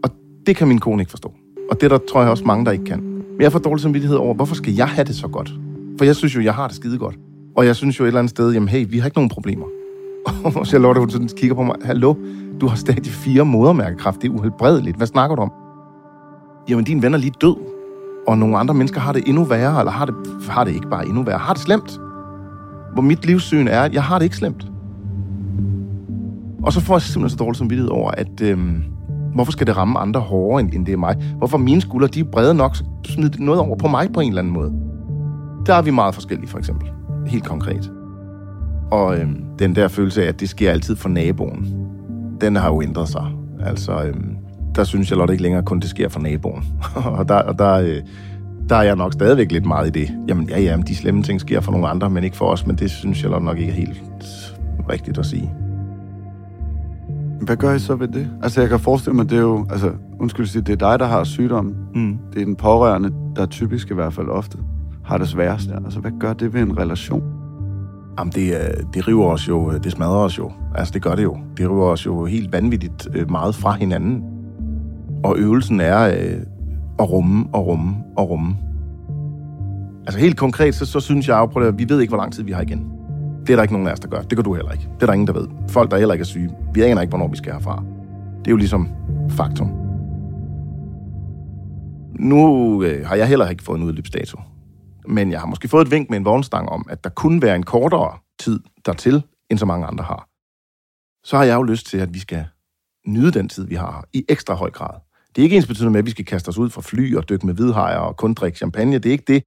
Og 0.03 0.09
det 0.45 0.55
kan 0.55 0.67
min 0.67 0.79
kone 0.79 1.01
ikke 1.01 1.09
forstå. 1.09 1.33
Og 1.71 1.81
det 1.81 1.91
er 1.91 1.97
der 1.97 2.05
tror 2.11 2.21
jeg 2.21 2.29
også 2.29 2.45
mange, 2.45 2.65
der 2.65 2.71
ikke 2.71 2.85
kan. 2.85 3.12
Men 3.33 3.41
jeg 3.41 3.51
får 3.51 3.59
dårlig 3.59 3.81
samvittighed 3.81 4.17
over, 4.17 4.33
hvorfor 4.33 4.55
skal 4.55 4.73
jeg 4.73 4.87
have 4.87 5.05
det 5.05 5.15
så 5.15 5.27
godt? 5.27 5.53
For 5.97 6.05
jeg 6.05 6.15
synes 6.15 6.35
jo, 6.35 6.41
jeg 6.41 6.53
har 6.53 6.67
det 6.67 6.75
skide 6.75 6.97
godt. 6.97 7.15
Og 7.55 7.65
jeg 7.65 7.75
synes 7.75 7.99
jo 7.99 8.03
et 8.03 8.07
eller 8.07 8.19
andet 8.19 8.29
sted, 8.29 8.51
jamen 8.51 8.69
hey, 8.69 8.85
vi 8.89 8.99
har 8.99 9.05
ikke 9.05 9.17
nogen 9.17 9.29
problemer. 9.29 9.65
Og 10.55 10.67
Charlotte, 10.67 10.99
hun 10.99 11.09
sådan 11.09 11.29
kigger 11.37 11.55
på 11.55 11.63
mig, 11.63 11.75
hallo, 11.83 12.15
du 12.61 12.67
har 12.67 12.75
stadig 12.75 13.05
fire 13.05 13.45
modermærkekræft, 13.45 14.21
det 14.21 14.27
er 14.27 14.33
uhelbredeligt. 14.33 14.97
Hvad 14.97 15.07
snakker 15.07 15.35
du 15.35 15.41
om? 15.41 15.51
Jamen, 16.69 16.85
din 16.85 17.01
ven 17.01 17.13
er 17.13 17.17
lige 17.17 17.33
død. 17.41 17.55
Og 18.27 18.37
nogle 18.37 18.57
andre 18.57 18.73
mennesker 18.73 18.99
har 18.99 19.13
det 19.13 19.23
endnu 19.27 19.43
værre, 19.43 19.79
eller 19.79 19.91
har 19.91 20.05
det, 20.05 20.15
har 20.49 20.63
det 20.63 20.73
ikke 20.73 20.89
bare 20.89 21.05
endnu 21.05 21.23
værre, 21.23 21.37
har 21.37 21.53
det 21.53 21.63
slemt. 21.63 21.99
Hvor 22.93 23.01
mit 23.01 23.25
livssyn 23.25 23.67
er, 23.67 23.81
at 23.81 23.93
jeg 23.93 24.03
har 24.03 24.19
det 24.19 24.23
ikke 24.23 24.35
slemt. 24.35 24.67
Og 26.63 26.73
så 26.73 26.81
får 26.81 26.93
jeg 26.93 27.01
simpelthen 27.01 27.37
så 27.37 27.43
dårlig 27.43 27.57
samvittighed 27.57 27.91
over, 27.91 28.11
at 28.11 28.41
øhm, 28.41 28.83
hvorfor 29.33 29.51
skal 29.51 29.67
det 29.67 29.77
ramme 29.77 29.99
andre 29.99 30.19
hårdere, 30.19 30.61
end, 30.61 30.73
end 30.73 30.85
det 30.85 30.93
er 30.93 30.97
mig? 30.97 31.15
Hvorfor 31.37 31.57
mine 31.57 31.81
skuldre, 31.81 32.07
de 32.07 32.19
er 32.19 32.23
brede 32.23 32.53
nok, 32.53 32.75
så 32.75 32.83
smid 33.05 33.29
det 33.29 33.39
noget 33.39 33.61
over 33.61 33.75
på 33.75 33.87
mig 33.87 34.13
på 34.13 34.19
en 34.19 34.27
eller 34.27 34.41
anden 34.41 34.53
måde. 34.53 34.73
Der 35.65 35.73
er 35.73 35.81
vi 35.81 35.91
meget 35.91 36.13
forskellige, 36.13 36.49
for 36.49 36.57
eksempel. 36.57 36.89
Helt 37.27 37.43
konkret. 37.43 37.91
Og 38.91 39.17
øhm, 39.17 39.43
den 39.59 39.75
der 39.75 39.87
følelse 39.87 40.23
af, 40.23 40.27
at 40.27 40.39
det 40.39 40.49
sker 40.49 40.71
altid 40.71 40.95
for 40.95 41.09
naboen, 41.09 41.75
den 42.41 42.55
har 42.55 42.67
jo 42.69 42.81
ændret 42.81 43.09
sig. 43.09 43.25
Altså, 43.65 44.03
øhm, 44.03 44.35
der 44.75 44.83
synes 44.83 45.09
jeg 45.09 45.17
Lotte 45.17 45.33
ikke 45.33 45.43
længere 45.43 45.63
kun, 45.63 45.79
det 45.79 45.89
sker 45.89 46.09
for 46.09 46.19
naboen. 46.19 46.63
og 47.17 47.29
der, 47.29 47.35
og 47.35 47.59
der, 47.59 47.73
øh, 47.73 48.01
der 48.69 48.75
er 48.75 48.83
jeg 48.83 48.95
nok 48.95 49.13
stadigvæk 49.13 49.51
lidt 49.51 49.65
meget 49.65 49.87
i 49.87 49.99
det. 49.99 50.09
Jamen, 50.27 50.49
ja, 50.49 50.59
ja, 50.59 50.77
de 50.87 50.95
slemme 50.95 51.23
ting 51.23 51.41
sker 51.41 51.61
for 51.61 51.71
nogle 51.71 51.87
andre, 51.87 52.09
men 52.09 52.23
ikke 52.23 52.37
for 52.37 52.45
os. 52.45 52.67
Men 52.67 52.75
det 52.75 52.91
synes 52.91 53.23
jeg 53.23 53.31
Lotte 53.31 53.45
nok 53.45 53.57
ikke 53.57 53.71
er 53.71 53.75
helt 53.75 54.03
rigtigt 54.89 55.17
at 55.17 55.25
sige. 55.25 55.62
Hvad 57.45 57.57
gør 57.57 57.73
I 57.73 57.79
så 57.79 57.95
ved 57.95 58.07
det? 58.07 58.31
Altså, 58.43 58.61
jeg 58.61 58.69
kan 58.69 58.79
forestille 58.79 59.15
mig, 59.15 59.29
det 59.29 59.37
er 59.37 59.41
jo... 59.41 59.65
Altså, 59.69 59.91
undskyld, 60.19 60.45
sige, 60.45 60.61
det 60.61 60.73
er 60.73 60.89
dig, 60.89 60.99
der 60.99 61.05
har 61.05 61.23
sygdommen. 61.23 61.75
Mm. 61.95 62.17
Det 62.33 62.41
er 62.41 62.45
den 62.45 62.55
pårørende, 62.55 63.11
der 63.35 63.45
typisk 63.45 63.91
i 63.91 63.93
hvert 63.93 64.13
fald 64.13 64.27
ofte 64.27 64.57
har 65.05 65.17
det 65.17 65.27
sværest. 65.27 65.69
Altså, 65.85 65.99
hvad 65.99 66.11
gør 66.19 66.33
det 66.33 66.53
ved 66.53 66.61
en 66.61 66.77
relation? 66.77 67.23
Jamen, 68.19 68.31
det, 68.31 68.53
øh, 68.53 68.83
det 68.93 69.07
river 69.07 69.25
os 69.25 69.47
jo, 69.47 69.77
det 69.77 69.91
smadrer 69.91 70.17
os 70.17 70.37
jo. 70.37 70.51
Altså, 70.75 70.91
det 70.93 71.01
gør 71.01 71.15
det 71.15 71.23
jo. 71.23 71.37
Det 71.57 71.69
river 71.69 71.85
os 71.85 72.05
jo 72.05 72.25
helt 72.25 72.51
vanvittigt 72.51 73.07
øh, 73.15 73.31
meget 73.31 73.55
fra 73.55 73.71
hinanden. 73.71 74.23
Og 75.23 75.37
øvelsen 75.37 75.79
er 75.79 76.07
øh, 76.07 76.39
at 76.99 77.11
rumme 77.11 77.45
og 77.53 77.67
rumme 77.67 77.95
og 78.17 78.29
rumme. 78.29 78.57
Altså 80.05 80.19
helt 80.19 80.37
konkret, 80.37 80.75
så, 80.75 80.85
så 80.85 80.99
synes 80.99 81.27
jeg 81.27 81.37
jo, 81.37 81.45
prøv 81.45 81.63
at, 81.63 81.79
vi 81.79 81.89
ved 81.89 81.99
ikke, 81.99 82.11
hvor 82.11 82.17
lang 82.17 82.33
tid 82.33 82.43
vi 82.43 82.51
har 82.51 82.61
igen. 82.61 82.92
Det 83.47 83.49
er 83.49 83.55
der 83.55 83.63
ikke 83.63 83.73
nogen 83.73 83.87
af 83.87 83.91
os, 83.91 83.99
der 83.99 84.07
gør. 84.07 84.21
Det 84.21 84.37
gør 84.37 84.43
du 84.43 84.53
heller 84.53 84.71
ikke. 84.71 84.83
Det 84.95 85.01
er 85.01 85.05
der 85.05 85.13
ingen, 85.13 85.27
der 85.27 85.33
ved. 85.33 85.47
Folk, 85.69 85.91
der 85.91 85.97
heller 85.97 86.13
ikke 86.13 86.23
er 86.23 86.25
syge. 86.25 86.55
Vi 86.73 86.81
aner 86.81 87.01
ikke, 87.01 87.11
hvornår 87.11 87.27
vi 87.27 87.37
skal 87.37 87.53
herfra. 87.53 87.83
Det 88.39 88.47
er 88.47 88.51
jo 88.51 88.57
ligesom 88.57 88.89
faktum. 89.29 89.71
Nu 92.19 92.83
øh, 92.83 93.07
har 93.07 93.15
jeg 93.15 93.27
heller 93.27 93.49
ikke 93.49 93.63
fået 93.63 93.77
en 93.77 93.83
udløbsdato. 93.83 94.39
Men 95.07 95.31
jeg 95.31 95.39
har 95.39 95.47
måske 95.47 95.67
fået 95.67 95.85
et 95.85 95.91
vink 95.91 96.09
med 96.09 96.17
en 96.17 96.25
vognstang 96.25 96.69
om, 96.69 96.85
at 96.89 97.03
der 97.03 97.09
kunne 97.09 97.41
være 97.41 97.55
en 97.55 97.63
kortere 97.63 98.17
tid 98.39 98.59
dertil, 98.85 99.23
end 99.49 99.59
så 99.59 99.65
mange 99.65 99.85
andre 99.85 100.03
har. 100.03 100.29
Så 101.23 101.37
har 101.37 101.43
jeg 101.43 101.55
jo 101.55 101.63
lyst 101.63 101.87
til, 101.87 101.97
at 101.97 102.13
vi 102.13 102.19
skal 102.19 102.45
nyde 103.07 103.31
den 103.31 103.49
tid, 103.49 103.67
vi 103.67 103.75
har 103.75 104.05
i 104.13 104.25
ekstra 104.29 104.53
høj 104.53 104.69
grad. 104.69 104.99
Det 105.35 105.41
er 105.41 105.43
ikke 105.43 105.55
ens 105.55 105.67
betydende 105.67 105.91
med, 105.91 105.99
at 105.99 106.05
vi 106.05 106.11
skal 106.11 106.25
kaste 106.25 106.49
os 106.49 106.57
ud 106.57 106.69
fra 106.69 106.81
fly 106.81 107.15
og 107.15 107.29
dykke 107.29 107.45
med 107.45 107.53
hvidhajer 107.53 107.97
og 107.97 108.17
kun 108.17 108.33
drikke 108.33 108.57
champagne. 108.57 108.95
Det 108.95 109.05
er 109.05 109.11
ikke 109.11 109.33
det. 109.33 109.43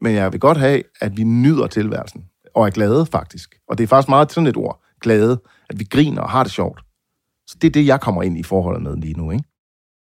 Men 0.00 0.14
jeg 0.14 0.32
vil 0.32 0.40
godt 0.40 0.58
have, 0.58 0.82
at 1.00 1.16
vi 1.16 1.24
nyder 1.24 1.66
tilværelsen 1.66 2.24
og 2.56 2.66
er 2.66 2.70
glade 2.70 3.06
faktisk. 3.06 3.54
Og 3.68 3.78
det 3.78 3.84
er 3.84 3.88
faktisk 3.88 4.08
meget 4.08 4.32
sådan 4.32 4.46
et 4.46 4.56
ord, 4.56 4.82
glade, 5.00 5.40
at 5.70 5.78
vi 5.78 5.84
griner 5.84 6.22
og 6.22 6.30
har 6.30 6.42
det 6.42 6.52
sjovt. 6.52 6.80
Så 7.46 7.56
det 7.62 7.68
er 7.68 7.72
det, 7.72 7.86
jeg 7.86 8.00
kommer 8.00 8.22
ind 8.22 8.38
i 8.38 8.42
forholdet 8.42 8.82
med 8.82 8.96
lige 8.96 9.14
nu. 9.14 9.30
Ikke? 9.30 9.44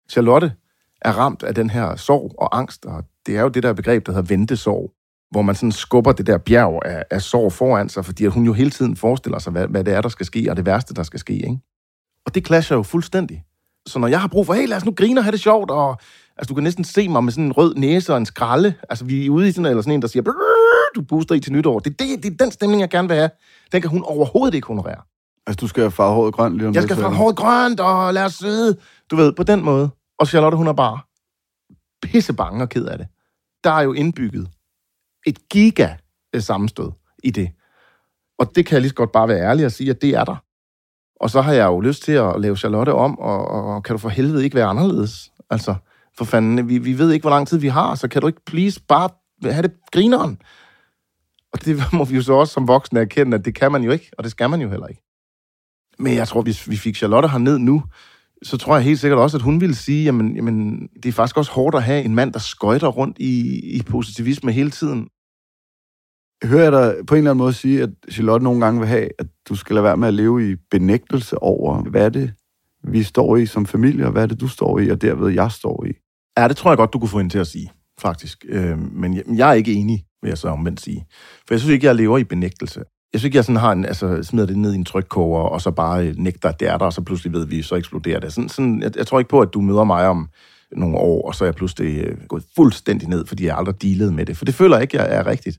Charlotte 0.10 0.54
er 1.02 1.12
ramt 1.12 1.44
af 1.44 1.56
den 1.56 1.70
her 1.70 1.96
sorg 1.96 2.36
og 2.38 2.58
angst, 2.58 2.86
og 2.86 3.04
det 3.26 3.38
er 3.38 3.42
jo 3.42 3.50
det 3.50 3.64
der 3.64 3.74
begreb, 3.74 4.06
der 4.06 4.12
hedder 4.12 4.28
ventesorg, 4.28 4.92
hvor 5.32 5.42
man 5.42 5.56
sådan 5.56 5.72
skubber 5.72 6.12
det 6.12 6.28
der 6.28 6.38
bjerg 6.38 6.82
af, 6.86 7.04
af 7.12 7.22
sorg 7.22 7.54
foran 7.54 7.90
sig, 7.90 8.06
fordi 8.06 8.26
at 8.26 8.32
hun 8.32 8.46
jo 8.46 8.54
hele 8.54 8.70
tiden 8.70 8.96
forestiller 8.96 9.40
sig, 9.40 9.52
hvad, 9.52 9.68
hvad 9.68 9.84
det 9.84 9.94
er, 9.94 10.02
der 10.02 10.10
skal 10.10 10.26
ske, 10.26 10.48
og 10.50 10.58
det 10.58 10.66
værste, 10.66 10.94
der 10.94 11.04
skal 11.04 11.20
ske. 11.20 11.34
Ikke? 11.34 11.58
Og 12.26 12.36
det 12.36 12.48
clasher 12.48 12.78
jo 12.78 12.84
fuldstændig. 12.84 13.44
Så 13.88 14.00
når 14.00 14.08
jeg 14.08 14.22
har 14.22 14.28
brug 14.28 14.46
for, 14.46 14.54
hey, 14.54 14.68
lad 14.68 14.78
os 14.78 14.86
nu 14.86 14.92
grine 14.92 15.20
og 15.20 15.24
have 15.24 15.32
det 15.32 15.40
sjovt, 15.40 15.72
og 15.72 15.98
altså, 16.38 16.50
du 16.50 16.54
kan 16.54 16.64
næsten 16.64 16.84
se 16.84 17.10
mig 17.10 17.24
med 17.24 17.32
sådan 17.32 17.46
en 17.46 17.52
rød 17.52 17.76
næse 17.76 18.14
og 18.14 18.18
en 18.18 18.26
skralde. 18.26 18.74
Altså, 18.90 19.06
vi 19.06 19.26
er 19.26 19.30
ude 19.30 19.48
i 19.48 19.52
sådan, 19.52 19.66
eller 19.66 19.82
sådan 19.82 19.94
en, 19.94 20.02
der 20.02 20.08
siger, 20.08 20.24
"Brrr, 20.24 20.55
du 20.96 21.02
booster 21.02 21.36
i 21.36 21.40
til 21.40 21.54
nytår. 21.54 21.80
Det 21.80 21.92
er, 22.02 22.06
det, 22.06 22.24
det 22.24 22.34
er 22.34 22.38
den 22.44 22.52
stemning, 22.52 22.82
jeg 22.82 22.90
gerne 22.90 23.08
vil 23.08 23.18
have. 23.18 23.30
Den 23.72 23.82
kan 23.82 23.90
hun 23.90 24.04
overhovedet 24.04 24.56
ikke 24.56 24.68
honorere. 24.68 25.02
Altså, 25.48 25.58
du 25.62 25.68
skal 25.68 25.84
have 25.84 25.92
farvet 25.92 26.16
håret 26.16 26.34
grønt 26.34 26.58
lige 26.58 26.68
om 26.68 26.74
Jeg 26.74 26.84
skal 26.84 26.96
fra 26.96 27.04
Svend. 27.04 27.16
hårdt 27.16 27.38
grønt, 27.38 27.80
og 27.80 28.14
lad 28.14 28.26
os 28.26 28.34
sidde. 28.34 28.78
Du 29.12 29.16
ved, 29.16 29.34
på 29.34 29.44
den 29.44 29.64
måde. 29.64 29.90
Og 30.20 30.28
Charlotte, 30.28 30.58
hun 30.58 30.68
er 30.68 30.74
bare 30.74 31.00
pisse 32.02 32.34
bange 32.34 32.62
og 32.64 32.70
ked 32.70 32.86
af 32.86 32.98
det. 32.98 33.08
Der 33.64 33.72
er 33.72 33.82
jo 33.82 33.94
indbygget 33.94 34.50
et 35.28 35.50
giga 35.50 35.90
øh, 36.36 36.42
sammenstød 36.42 36.92
i 37.24 37.32
det. 37.32 37.50
Og 38.40 38.56
det 38.56 38.66
kan 38.66 38.74
jeg 38.74 38.82
lige 38.82 38.90
så 38.90 38.96
godt 38.96 39.12
bare 39.12 39.28
være 39.28 39.40
ærlig 39.50 39.66
og 39.66 39.72
sige, 39.72 39.90
at 39.90 40.02
det 40.02 40.10
er 40.10 40.24
der. 40.24 40.36
Og 41.20 41.30
så 41.30 41.42
har 41.42 41.54
jeg 41.54 41.66
jo 41.66 41.80
lyst 41.80 42.04
til 42.04 42.12
at 42.12 42.42
lave 42.42 42.58
Charlotte 42.58 42.94
om, 42.94 43.20
og, 43.20 43.48
og 43.48 43.84
kan 43.84 43.94
du 43.94 43.98
for 43.98 44.10
helvede 44.10 44.44
ikke 44.44 44.56
være 44.56 44.66
anderledes? 44.66 45.32
Altså, 45.50 45.76
for 46.18 46.26
fanden, 46.26 46.70
vi, 46.70 46.78
vi 46.78 46.98
ved 46.98 47.12
ikke, 47.12 47.24
hvor 47.24 47.30
lang 47.30 47.48
tid 47.48 47.58
vi 47.58 47.68
har, 47.68 47.96
så 47.96 48.08
kan 48.08 48.22
du 48.22 48.28
ikke 48.28 48.46
please 48.46 48.82
bare 48.88 49.10
have 49.44 49.62
det 49.62 49.72
grineren? 49.92 50.42
Og 51.56 51.66
det 51.66 51.84
må 51.98 52.06
vi 52.06 52.16
jo 52.16 52.22
så 52.22 52.34
også 52.34 52.54
som 52.54 52.68
voksne 52.68 53.00
erkende, 53.00 53.38
at 53.38 53.46
det 53.46 53.56
kan 53.56 53.72
man 53.72 53.84
jo 53.84 53.92
ikke, 53.92 54.12
og 54.18 54.24
det 54.24 54.32
skal 54.32 54.50
man 54.50 54.62
jo 54.62 54.70
heller 54.70 54.88
ikke. 54.88 55.02
Men 56.00 56.14
jeg 56.14 56.28
tror, 56.28 56.42
hvis 56.42 56.70
vi 56.70 56.78
fik 56.78 56.96
Charlotte 56.96 57.28
herned 57.28 57.58
nu, 57.58 57.84
så 58.44 58.58
tror 58.58 58.76
jeg 58.76 58.84
helt 58.84 59.00
sikkert 59.00 59.20
også, 59.20 59.38
at 59.38 59.44
hun 59.44 59.62
ville 59.62 59.76
sige, 59.76 60.04
jamen, 60.04 60.36
jamen 60.36 60.88
det 61.04 61.06
er 61.06 61.14
faktisk 61.14 61.38
også 61.38 61.52
hårdt 61.52 61.76
at 61.76 61.84
have 61.84 62.04
en 62.04 62.16
mand, 62.16 62.34
der 62.34 62.40
skøjter 62.40 62.88
rundt 62.88 63.18
i, 63.20 63.60
i 63.78 63.82
positivisme 63.84 64.52
hele 64.52 64.72
tiden. 64.72 65.08
Hører 66.44 66.64
jeg 66.64 66.72
dig 66.72 67.06
på 67.08 67.16
en 67.16 67.18
eller 67.18 67.32
anden 67.32 67.44
måde 67.44 67.54
sige, 67.54 67.84
at 67.84 67.90
Charlotte 68.12 68.44
nogle 68.44 68.66
gange 68.66 68.80
vil 68.80 68.90
have, 68.90 69.10
at 69.20 69.28
du 69.50 69.56
skal 69.56 69.74
lade 69.74 69.84
være 69.84 69.98
med 69.98 70.08
at 70.08 70.14
leve 70.14 70.52
i 70.52 70.56
benægtelse 70.72 71.38
over, 71.38 71.82
hvad 71.82 72.06
er 72.06 72.10
det, 72.10 72.34
vi 72.84 73.04
står 73.04 73.38
i 73.38 73.46
som 73.46 73.66
familie, 73.66 74.06
og 74.06 74.12
hvad 74.12 74.24
er 74.24 74.28
det, 74.28 74.42
du 74.42 74.48
står 74.48 74.80
i, 74.80 74.90
og 74.90 75.02
derved 75.02 75.34
jeg 75.34 75.52
står 75.52 75.86
i. 75.86 75.92
Ja, 76.38 76.48
det 76.48 76.58
tror 76.58 76.72
jeg 76.72 76.78
godt, 76.78 76.94
du 76.94 77.00
kunne 77.00 77.10
få 77.10 77.18
hende 77.18 77.34
til 77.34 77.40
at 77.40 77.48
sige, 77.48 77.72
faktisk. 78.00 78.46
Øh, 78.50 78.78
men 78.80 79.14
jeg, 79.14 79.24
men 79.26 79.38
jeg 79.38 79.50
er 79.50 79.54
ikke 79.54 79.74
enig, 79.74 80.06
vil 80.26 80.30
jeg 80.30 80.38
så 80.38 80.48
omvendt 80.48 80.82
sige. 80.82 81.06
For 81.48 81.54
jeg 81.54 81.60
synes 81.60 81.74
ikke, 81.74 81.88
jeg 81.88 81.96
lever 81.96 82.18
i 82.18 82.24
benægtelse. 82.24 82.80
Jeg 83.14 83.20
synes 83.20 83.26
ikke, 83.26 83.36
jeg 83.36 83.46
sådan 83.46 83.62
har 83.62 83.72
en, 83.72 83.86
altså, 83.86 84.24
smider 84.24 84.48
det 84.48 84.58
ned 84.58 84.74
i 84.74 84.76
en 84.76 84.86
trykkoger, 84.86 85.42
og 85.42 85.62
så 85.62 85.72
bare 85.72 86.08
øh, 86.08 86.16
nægter, 86.18 86.50
at 86.50 86.60
det 86.60 86.68
er 86.68 86.78
der, 86.78 86.86
og 86.86 86.94
så 86.94 87.02
pludselig 87.02 87.34
ved 87.34 87.46
vi, 87.46 87.62
så 87.62 87.76
eksploderer 87.76 88.20
det. 88.20 88.34
Sådan, 88.34 88.50
sådan, 88.50 88.82
jeg, 88.82 88.98
jeg 88.98 89.08
tror 89.08 89.20
ikke 89.20 89.30
på, 89.30 89.40
at 89.40 89.54
du 89.54 89.62
møder 89.62 89.84
mig 89.84 90.08
om 90.08 90.30
nogle 90.72 90.98
år, 90.98 91.28
og 91.28 91.36
så 91.36 91.44
er 91.44 91.48
jeg 91.48 91.56
pludselig 91.56 92.04
øh, 92.04 92.18
gået 92.28 92.44
fuldstændig 92.56 93.10
ned, 93.10 93.26
fordi 93.26 93.46
jeg 93.46 93.58
aldrig 93.58 93.82
dealet 93.82 94.14
med 94.14 94.26
det. 94.26 94.38
For 94.38 94.46
det 94.46 94.56
føler 94.56 94.76
jeg 94.76 94.82
ikke, 94.82 94.98
jeg 94.98 95.16
er 95.16 95.26
rigtigt. 95.26 95.58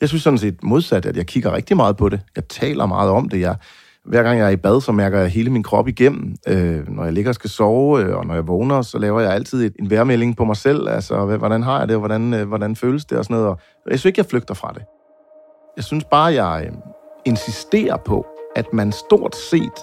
Jeg 0.00 0.08
synes 0.08 0.22
sådan 0.22 0.38
set 0.38 0.62
modsat, 0.62 1.06
at 1.06 1.16
jeg 1.16 1.26
kigger 1.26 1.52
rigtig 1.52 1.76
meget 1.76 1.96
på 1.96 2.08
det. 2.08 2.20
Jeg 2.36 2.48
taler 2.48 2.86
meget 2.86 3.10
om 3.10 3.28
det. 3.28 3.40
Jeg, 3.40 3.56
hver 4.04 4.22
gang 4.22 4.38
jeg 4.38 4.46
er 4.46 4.50
i 4.50 4.56
bad, 4.56 4.80
så 4.80 4.92
mærker 4.92 5.18
jeg 5.18 5.28
hele 5.28 5.50
min 5.50 5.62
krop 5.62 5.88
igennem. 5.88 6.34
Øh, 6.48 6.88
når 6.88 7.04
jeg 7.04 7.12
ligger 7.12 7.30
og 7.30 7.34
skal 7.34 7.50
sove, 7.50 8.02
øh, 8.02 8.16
og 8.16 8.26
når 8.26 8.34
jeg 8.34 8.48
vågner, 8.48 8.82
så 8.82 8.98
laver 8.98 9.20
jeg 9.20 9.32
altid 9.32 9.72
en 9.78 9.90
værmelding 9.90 10.36
på 10.36 10.44
mig 10.44 10.56
selv. 10.56 10.88
Altså, 10.88 11.24
hvordan 11.24 11.62
har 11.62 11.78
jeg 11.78 11.88
det, 11.88 11.96
og 11.96 12.00
hvordan, 12.00 12.34
øh, 12.34 12.48
hvordan 12.48 12.76
føles 12.76 13.04
det, 13.04 13.18
og 13.18 13.24
sådan 13.24 13.34
noget. 13.34 13.50
Og 13.50 13.58
jeg 13.90 13.98
synes 13.98 14.04
ikke, 14.04 14.18
jeg 14.18 14.26
flygter 14.26 14.54
fra 14.54 14.72
det. 14.74 14.82
Jeg 15.76 15.84
synes 15.84 16.04
bare, 16.04 16.44
jeg 16.44 16.66
øh, 16.66 16.72
insisterer 17.24 17.96
på, 17.96 18.26
at 18.56 18.72
man 18.72 18.92
stort 18.92 19.36
set 19.36 19.78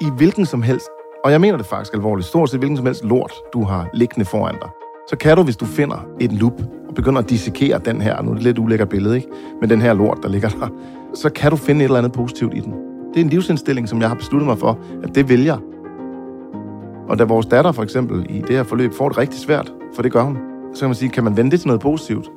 i 0.00 0.06
hvilken 0.16 0.46
som 0.46 0.62
helst, 0.62 0.86
og 1.24 1.32
jeg 1.32 1.40
mener 1.40 1.56
det 1.56 1.66
faktisk 1.66 1.94
alvorligt, 1.94 2.28
stort 2.28 2.50
set 2.50 2.58
hvilken 2.58 2.76
som 2.76 2.86
helst 2.86 3.04
lort, 3.04 3.32
du 3.52 3.64
har 3.64 3.88
liggende 3.94 4.24
foran 4.24 4.54
dig, 4.54 4.70
så 5.08 5.16
kan 5.16 5.36
du, 5.36 5.42
hvis 5.42 5.56
du 5.56 5.64
finder 5.64 6.06
et 6.20 6.32
loop 6.32 6.60
og 6.88 6.94
begynder 6.94 7.22
at 7.22 7.30
dissekere 7.30 7.78
den 7.78 8.00
her, 8.00 8.22
nu 8.22 8.30
er 8.30 8.34
det 8.34 8.42
lidt 8.42 8.58
ulækkert 8.58 8.88
billede, 8.88 9.16
ikke? 9.16 9.28
men 9.60 9.70
den 9.70 9.80
her 9.80 9.94
lort, 9.94 10.18
der 10.22 10.28
ligger 10.28 10.48
der, 10.48 10.68
så 11.14 11.30
kan 11.30 11.50
du 11.50 11.56
finde 11.56 11.80
et 11.80 11.84
eller 11.84 11.98
andet 11.98 12.12
positivt 12.12 12.54
i 12.54 12.60
den. 12.60 12.95
Det 13.16 13.22
er 13.22 13.24
en 13.24 13.30
livsindstilling, 13.30 13.88
som 13.88 14.00
jeg 14.00 14.08
har 14.08 14.14
besluttet 14.14 14.46
mig 14.46 14.58
for, 14.58 14.78
at 15.02 15.14
det 15.14 15.28
vælger. 15.28 15.56
Og 17.08 17.18
da 17.18 17.24
vores 17.24 17.46
datter 17.46 17.72
for 17.72 17.82
eksempel 17.82 18.26
i 18.28 18.40
det 18.40 18.56
her 18.56 18.62
forløb 18.62 18.92
får 18.92 19.08
det 19.08 19.18
rigtig 19.18 19.40
svært, 19.40 19.72
for 19.94 20.02
det 20.02 20.12
gør 20.12 20.22
hun, 20.22 20.38
så 20.74 20.80
kan 20.80 20.88
man 20.88 20.94
sige, 20.94 21.08
kan 21.08 21.24
man 21.24 21.36
vende 21.36 21.50
det 21.50 21.60
til 21.60 21.66
noget 21.66 21.80
positivt? 21.82 22.30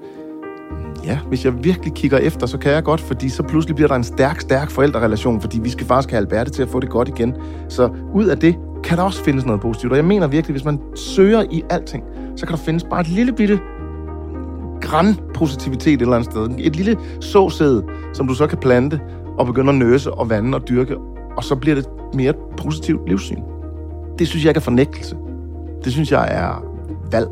Ja, 1.06 1.20
hvis 1.28 1.46
jeg 1.46 1.64
virkelig 1.64 1.94
kigger 1.94 2.18
efter, 2.18 2.48
så 2.48 2.58
kan 2.58 2.72
jeg 2.72 2.84
godt, 2.84 3.02
fordi 3.02 3.30
så 3.30 3.44
pludselig 3.44 3.76
bliver 3.76 3.88
der 3.88 3.96
en 3.96 4.04
stærk, 4.04 4.42
stærk 4.42 4.70
forældrerelation, 4.70 5.42
fordi 5.42 5.60
vi 5.60 5.70
skal 5.70 5.86
faktisk 5.88 6.12
have 6.12 6.18
Alberte 6.18 6.52
til 6.52 6.64
at 6.64 6.70
få 6.70 6.80
det 6.80 6.90
godt 6.90 7.08
igen. 7.08 7.34
Så 7.70 7.90
ud 8.14 8.26
af 8.26 8.38
det 8.38 8.56
kan 8.84 8.98
der 8.98 9.04
også 9.04 9.24
findes 9.24 9.46
noget 9.46 9.62
positivt. 9.62 9.92
Og 9.92 9.98
jeg 9.98 10.06
mener 10.06 10.28
virkelig, 10.28 10.54
hvis 10.54 10.66
man 10.66 10.80
søger 10.96 11.44
i 11.52 11.64
alting, 11.70 12.04
så 12.36 12.46
kan 12.46 12.56
der 12.56 12.62
findes 12.62 12.84
bare 12.84 13.02
et 13.02 13.08
lille 13.08 13.34
bitte 13.34 13.60
græn 14.82 15.16
positivitet 15.34 15.94
et 15.94 16.02
eller 16.02 16.16
andet 16.16 16.32
sted. 16.32 16.50
Et 16.58 16.76
lille 16.76 16.98
såsæde, 17.22 17.84
som 18.14 18.28
du 18.28 18.34
så 18.34 18.48
kan 18.48 18.58
plante 18.58 19.00
og 19.40 19.46
begynde 19.46 19.70
at 19.70 19.76
nøse 19.76 20.12
og 20.12 20.30
vande 20.30 20.56
og 20.56 20.70
dyrke, 20.70 20.98
og 21.38 21.44
så 21.44 21.56
bliver 21.56 21.76
det 21.76 21.86
mere 22.14 22.34
positivt 22.58 23.10
livssyn. 23.10 23.42
Det 24.20 24.28
synes 24.28 24.46
jeg 24.46 24.50
ikke 24.50 24.58
er 24.58 24.62
fornægtelse. 24.62 25.16
Det 25.84 25.92
synes 25.92 26.12
jeg 26.12 26.28
er 26.32 26.64
valg. 27.12 27.28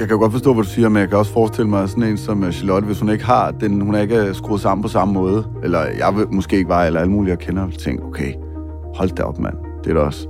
Jeg 0.00 0.08
kan 0.08 0.18
godt 0.18 0.32
forstå, 0.32 0.54
hvad 0.54 0.64
du 0.64 0.70
siger, 0.70 0.88
men 0.88 1.00
jeg 1.00 1.08
kan 1.08 1.18
også 1.18 1.32
forestille 1.32 1.70
mig 1.70 1.88
sådan 1.88 2.02
en 2.02 2.16
som 2.16 2.52
Charlotte, 2.52 2.86
hvis 2.86 3.00
hun 3.00 3.08
ikke 3.08 3.24
har 3.24 3.50
den, 3.50 3.80
hun 3.80 3.94
er 3.94 4.00
ikke 4.00 4.34
skruet 4.34 4.60
sammen 4.60 4.82
på 4.82 4.88
samme 4.88 5.14
måde, 5.14 5.44
eller 5.62 5.80
jeg 5.80 6.16
vil 6.16 6.26
måske 6.30 6.56
ikke 6.56 6.68
var, 6.68 6.84
eller 6.84 7.00
alle 7.00 7.12
mulige, 7.12 7.30
jeg 7.30 7.38
kender, 7.38 7.62
og 7.62 7.72
tænke, 7.72 8.02
okay, 8.02 8.32
hold 8.94 9.10
da 9.10 9.22
op, 9.22 9.38
mand. 9.38 9.54
Det 9.84 9.90
er 9.90 9.94
da 9.94 10.00
også 10.00 10.28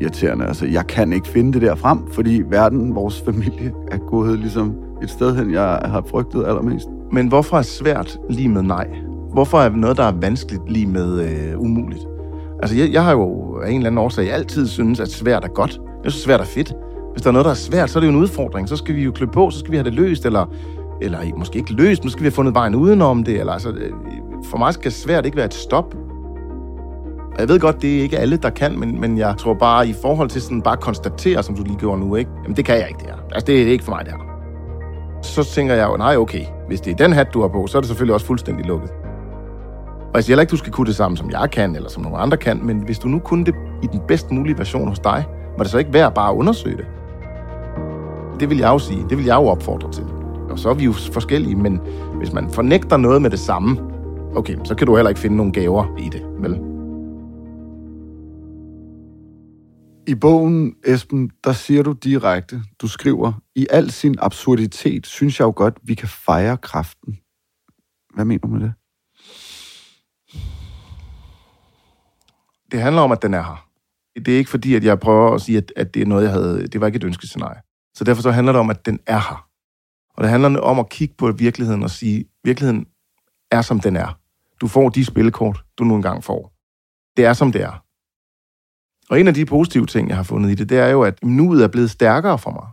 irriterende. 0.00 0.46
Altså, 0.46 0.66
jeg 0.66 0.86
kan 0.86 1.12
ikke 1.12 1.28
finde 1.28 1.52
det 1.52 1.62
der 1.62 1.74
frem, 1.74 1.98
fordi 2.12 2.42
verden, 2.50 2.94
vores 2.94 3.22
familie, 3.24 3.72
er 3.90 3.98
gået 3.98 4.38
ligesom 4.38 4.74
et 5.02 5.10
sted 5.10 5.36
hen, 5.36 5.52
jeg 5.52 5.80
har 5.84 6.04
frygtet 6.10 6.44
allermest. 6.46 6.88
Men 7.12 7.28
hvorfor 7.28 7.56
er 7.56 7.62
svært 7.62 8.18
lige 8.30 8.48
med 8.48 8.62
nej? 8.62 8.88
Hvorfor 9.32 9.58
er 9.58 9.68
noget, 9.68 9.96
der 9.96 10.04
er 10.04 10.12
vanskeligt 10.12 10.72
lige 10.72 10.86
med 10.86 11.20
øh, 11.20 11.60
umuligt? 11.60 12.06
Altså, 12.62 12.76
jeg, 12.76 12.92
jeg 12.92 13.04
har 13.04 13.12
jo 13.12 13.58
af 13.60 13.70
en 13.70 13.76
eller 13.76 13.86
anden 13.86 13.98
årsag 13.98 14.32
altid 14.32 14.66
synes, 14.66 15.00
at 15.00 15.08
svært 15.08 15.44
er 15.44 15.48
godt. 15.48 15.80
Jeg 16.04 16.12
synes, 16.12 16.24
svært 16.24 16.40
er 16.40 16.44
fedt. 16.44 16.72
Hvis 17.12 17.22
der 17.22 17.28
er 17.28 17.32
noget, 17.32 17.44
der 17.44 17.50
er 17.50 17.54
svært, 17.54 17.90
så 17.90 17.98
er 17.98 18.00
det 18.00 18.08
jo 18.08 18.12
en 18.12 18.20
udfordring. 18.20 18.68
Så 18.68 18.76
skal 18.76 18.94
vi 18.94 19.04
jo 19.04 19.12
klø 19.12 19.26
på, 19.26 19.50
så 19.50 19.58
skal 19.58 19.70
vi 19.70 19.76
have 19.76 19.84
det 19.84 19.94
løst, 19.94 20.26
eller, 20.26 20.46
eller 21.00 21.18
måske 21.36 21.58
ikke 21.58 21.72
løst, 21.72 22.04
men 22.04 22.10
så 22.10 22.12
skal 22.12 22.22
vi 22.22 22.26
have 22.26 22.32
fundet 22.32 22.54
vejen 22.54 22.74
udenom 22.74 23.24
det. 23.24 23.40
Eller, 23.40 23.52
altså, 23.52 23.70
øh, 23.70 23.92
for 24.50 24.58
mig 24.58 24.74
skal 24.74 24.92
svært 24.92 25.26
ikke 25.26 25.36
være 25.36 25.46
et 25.46 25.54
stop. 25.54 25.94
Og 27.34 27.40
jeg 27.40 27.48
ved 27.48 27.60
godt, 27.60 27.82
det 27.82 27.98
er 27.98 28.02
ikke 28.02 28.18
alle, 28.18 28.36
der 28.36 28.50
kan, 28.50 28.78
men, 28.78 29.00
men 29.00 29.18
jeg 29.18 29.34
tror 29.38 29.54
bare, 29.54 29.88
i 29.88 29.94
forhold 30.02 30.28
til 30.28 30.42
sådan 30.42 30.62
bare 30.62 30.76
konstatere, 30.76 31.42
som 31.42 31.56
du 31.56 31.62
lige 31.62 31.76
gjorde 31.76 32.00
nu, 32.00 32.16
ikke? 32.16 32.30
Jamen, 32.42 32.56
det 32.56 32.64
kan 32.64 32.74
jeg 32.74 32.88
ikke, 32.88 32.98
det 32.98 33.06
her. 33.06 33.16
Altså, 33.32 33.46
det 33.46 33.62
er 33.62 33.66
ikke 33.66 33.84
for 33.84 33.92
mig, 33.92 34.04
det 34.04 34.12
her. 34.12 34.28
Så 35.22 35.44
tænker 35.44 35.74
jeg 35.74 35.88
jo, 35.88 35.96
nej, 35.96 36.16
okay. 36.16 36.44
Hvis 36.68 36.80
det 36.80 36.90
er 36.92 36.96
den 36.96 37.12
hat, 37.12 37.34
du 37.34 37.40
har 37.40 37.48
på, 37.48 37.66
så 37.66 37.78
er 37.78 37.80
det 37.80 37.88
selvfølgelig 37.88 38.14
også 38.14 38.26
fuldstændig 38.26 38.66
lukket. 38.66 38.90
Og 40.08 40.14
jeg 40.14 40.24
siger 40.24 40.34
heller 40.34 40.40
ikke, 40.40 40.50
du 40.50 40.56
skal 40.56 40.72
kunne 40.72 40.86
det 40.86 40.96
samme, 40.96 41.16
som 41.16 41.30
jeg 41.30 41.50
kan, 41.50 41.76
eller 41.76 41.88
som 41.88 42.02
nogle 42.02 42.18
andre 42.18 42.36
kan, 42.36 42.66
men 42.66 42.80
hvis 42.80 42.98
du 42.98 43.08
nu 43.08 43.18
kunne 43.18 43.44
det 43.44 43.54
i 43.82 43.86
den 43.86 44.00
bedst 44.08 44.30
mulige 44.30 44.58
version 44.58 44.88
hos 44.88 44.98
dig, 44.98 45.24
var 45.56 45.62
det 45.62 45.70
så 45.70 45.78
ikke 45.78 45.92
værd 45.92 46.14
bare 46.14 46.30
at 46.30 46.36
undersøge 46.36 46.76
det? 46.76 46.86
Det 48.40 48.50
vil 48.50 48.58
jeg 48.58 48.68
jo 48.68 48.78
sige. 48.78 49.06
Det 49.10 49.18
vil 49.18 49.24
jeg 49.24 49.36
jo 49.36 49.46
opfordre 49.46 49.92
til. 49.92 50.04
Og 50.50 50.58
så 50.58 50.70
er 50.70 50.74
vi 50.74 50.84
jo 50.84 50.92
forskellige, 50.92 51.56
men 51.56 51.80
hvis 52.14 52.32
man 52.32 52.50
fornægter 52.50 52.96
noget 52.96 53.22
med 53.22 53.30
det 53.30 53.38
samme, 53.38 53.80
okay, 54.36 54.56
så 54.64 54.74
kan 54.74 54.86
du 54.86 54.96
heller 54.96 55.08
ikke 55.08 55.20
finde 55.20 55.36
nogle 55.36 55.52
gaver 55.52 55.96
i 55.98 56.08
det, 56.08 56.22
vel? 56.40 56.60
I 60.06 60.14
bogen, 60.14 60.74
Esben, 60.86 61.30
der 61.44 61.52
siger 61.52 61.82
du 61.82 61.92
direkte, 61.92 62.60
du 62.82 62.88
skriver, 62.88 63.32
i 63.54 63.66
al 63.70 63.90
sin 63.90 64.14
absurditet, 64.18 65.06
synes 65.06 65.40
jeg 65.40 65.46
jo 65.46 65.52
godt, 65.56 65.78
vi 65.82 65.94
kan 65.94 66.08
fejre 66.08 66.56
kraften. 66.56 67.18
Hvad 68.14 68.24
mener 68.24 68.40
du 68.40 68.48
med 68.48 68.60
det? 68.60 68.72
Det 72.72 72.80
handler 72.80 73.02
om, 73.02 73.12
at 73.12 73.22
den 73.22 73.34
er 73.34 73.42
her. 73.42 73.68
Det 74.16 74.34
er 74.34 74.38
ikke 74.38 74.50
fordi, 74.50 74.74
at 74.74 74.84
jeg 74.84 75.00
prøver 75.00 75.34
at 75.34 75.40
sige, 75.40 75.58
at, 75.58 75.72
at 75.76 75.94
det 75.94 76.02
er 76.02 76.06
noget, 76.06 76.24
jeg 76.24 76.32
havde... 76.32 76.66
Det 76.66 76.80
var 76.80 76.86
ikke 76.86 76.96
et 76.96 77.04
ønskescenarie. 77.04 77.60
Så 77.94 78.04
derfor 78.04 78.22
så 78.22 78.30
handler 78.30 78.52
det 78.52 78.60
om, 78.60 78.70
at 78.70 78.86
den 78.86 79.00
er 79.06 79.18
her. 79.18 79.48
Og 80.16 80.22
det 80.22 80.30
handler 80.30 80.60
om 80.60 80.78
at 80.78 80.88
kigge 80.88 81.14
på 81.18 81.32
virkeligheden 81.32 81.82
og 81.82 81.90
sige, 81.90 82.24
virkeligheden 82.44 82.86
er, 83.50 83.62
som 83.62 83.80
den 83.80 83.96
er. 83.96 84.18
Du 84.60 84.68
får 84.68 84.88
de 84.88 85.04
spillekort, 85.04 85.64
du 85.78 85.84
nu 85.84 85.94
engang 85.94 86.24
får. 86.24 86.52
Det 87.16 87.24
er, 87.24 87.32
som 87.32 87.52
det 87.52 87.62
er. 87.62 87.84
Og 89.10 89.20
en 89.20 89.28
af 89.28 89.34
de 89.34 89.46
positive 89.46 89.86
ting, 89.86 90.08
jeg 90.08 90.16
har 90.16 90.22
fundet 90.22 90.50
i 90.50 90.54
det, 90.54 90.68
det 90.68 90.78
er 90.78 90.88
jo, 90.88 91.02
at 91.02 91.24
nuet 91.24 91.64
er 91.64 91.68
blevet 91.68 91.90
stærkere 91.90 92.38
for 92.38 92.50
mig. 92.50 92.66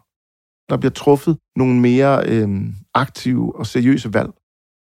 Der 0.69 0.77
bliver 0.77 0.91
truffet 0.91 1.37
nogle 1.55 1.79
mere 1.79 2.23
øh, 2.27 2.49
aktive 2.93 3.55
og 3.55 3.65
seriøse 3.65 4.13
valg. 4.13 4.29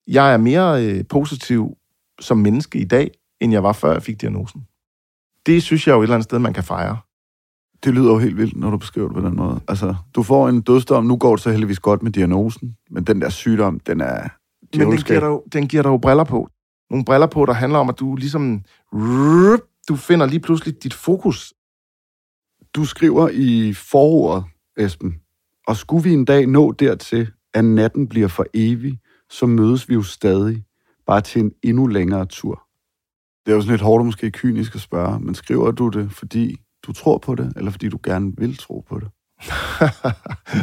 Jeg 0.08 0.34
er 0.34 0.38
mere 0.38 0.86
øh, 0.86 1.08
positiv 1.10 1.78
som 2.20 2.38
menneske 2.38 2.80
i 2.80 2.86
dag, 2.86 3.12
end 3.42 3.54
jeg 3.54 3.64
var 3.64 3.74
før 3.74 3.92
jeg 3.92 4.04
fik 4.04 4.22
diagnosen. 4.22 4.68
Det 5.48 5.64
synes 5.64 5.88
jeg 5.88 5.94
jo 5.94 6.00
et 6.00 6.04
eller 6.04 6.16
andet 6.16 6.24
sted, 6.24 6.40
man 6.40 6.54
kan 6.54 6.64
fejre. 6.64 6.98
Det 7.84 7.94
lyder 7.94 8.12
jo 8.12 8.18
helt 8.18 8.38
vildt, 8.38 8.58
når 8.58 8.70
du 8.70 8.78
beskriver 8.78 9.08
det 9.08 9.16
på 9.16 9.22
den 9.22 9.36
måde. 9.36 9.62
Altså, 9.68 9.96
du 10.16 10.24
får 10.24 10.50
en 10.50 10.62
dødsdom, 10.62 11.06
nu 11.06 11.18
går 11.18 11.36
det 11.36 11.44
så 11.44 11.52
heldigvis 11.52 11.80
godt 11.80 12.04
med 12.04 12.12
diagnosen, 12.12 12.76
men 12.90 13.04
den 13.04 13.22
der 13.22 13.30
sygdom, 13.30 13.80
den 13.80 14.02
er... 14.02 14.30
Men 14.78 14.92
den 14.92 14.98
giver, 14.98 15.20
dig 15.20 15.28
jo, 15.28 15.44
den 15.54 15.68
giver 15.68 15.84
dig 15.84 15.90
jo 15.90 15.98
briller 15.98 16.24
på. 16.24 16.50
Nogle 16.90 17.06
briller 17.06 17.28
på, 17.28 17.46
der 17.46 17.54
handler 17.54 17.80
om, 17.80 17.90
at 17.90 18.00
du 18.00 18.16
ligesom... 18.16 18.64
Du 19.90 19.96
finder 19.96 20.26
lige 20.26 20.40
pludselig 20.40 20.84
dit 20.84 20.94
fokus. 20.94 21.54
Du 22.76 22.86
skriver 22.86 23.30
i 23.34 23.74
forordet, 23.74 24.44
Esben, 24.78 25.16
og 25.68 25.78
skulle 25.78 26.04
vi 26.04 26.14
en 26.14 26.26
dag 26.26 26.48
nå 26.48 26.72
dertil, 26.72 27.32
at 27.54 27.66
natten 27.66 28.08
bliver 28.08 28.28
for 28.28 28.46
evig, 28.54 29.00
så 29.30 29.46
mødes 29.46 29.90
vi 29.90 29.94
jo 29.94 30.04
stadig, 30.04 30.64
bare 31.06 31.22
til 31.22 31.42
en 31.42 31.52
endnu 31.64 31.88
længere 31.88 32.26
tur. 32.26 32.67
Det 33.48 33.54
er 33.54 33.56
jo 33.56 33.62
sådan 33.62 33.74
lidt 33.74 33.82
hårdt 33.82 34.06
måske 34.06 34.32
kynisk 34.32 34.76
at 34.76 34.82
spørge, 34.82 35.20
men 35.20 35.36
skriver 35.36 35.72
du 35.72 35.90
det, 35.90 36.12
fordi 36.12 36.56
du 36.88 36.94
tror 36.94 37.18
på 37.18 37.36
det, 37.36 37.54
eller 37.56 37.72
fordi 37.72 37.90
du 37.90 38.00
gerne 38.04 38.34
vil 38.38 38.58
tro 38.58 38.86
på 38.90 39.00
det? 39.00 39.08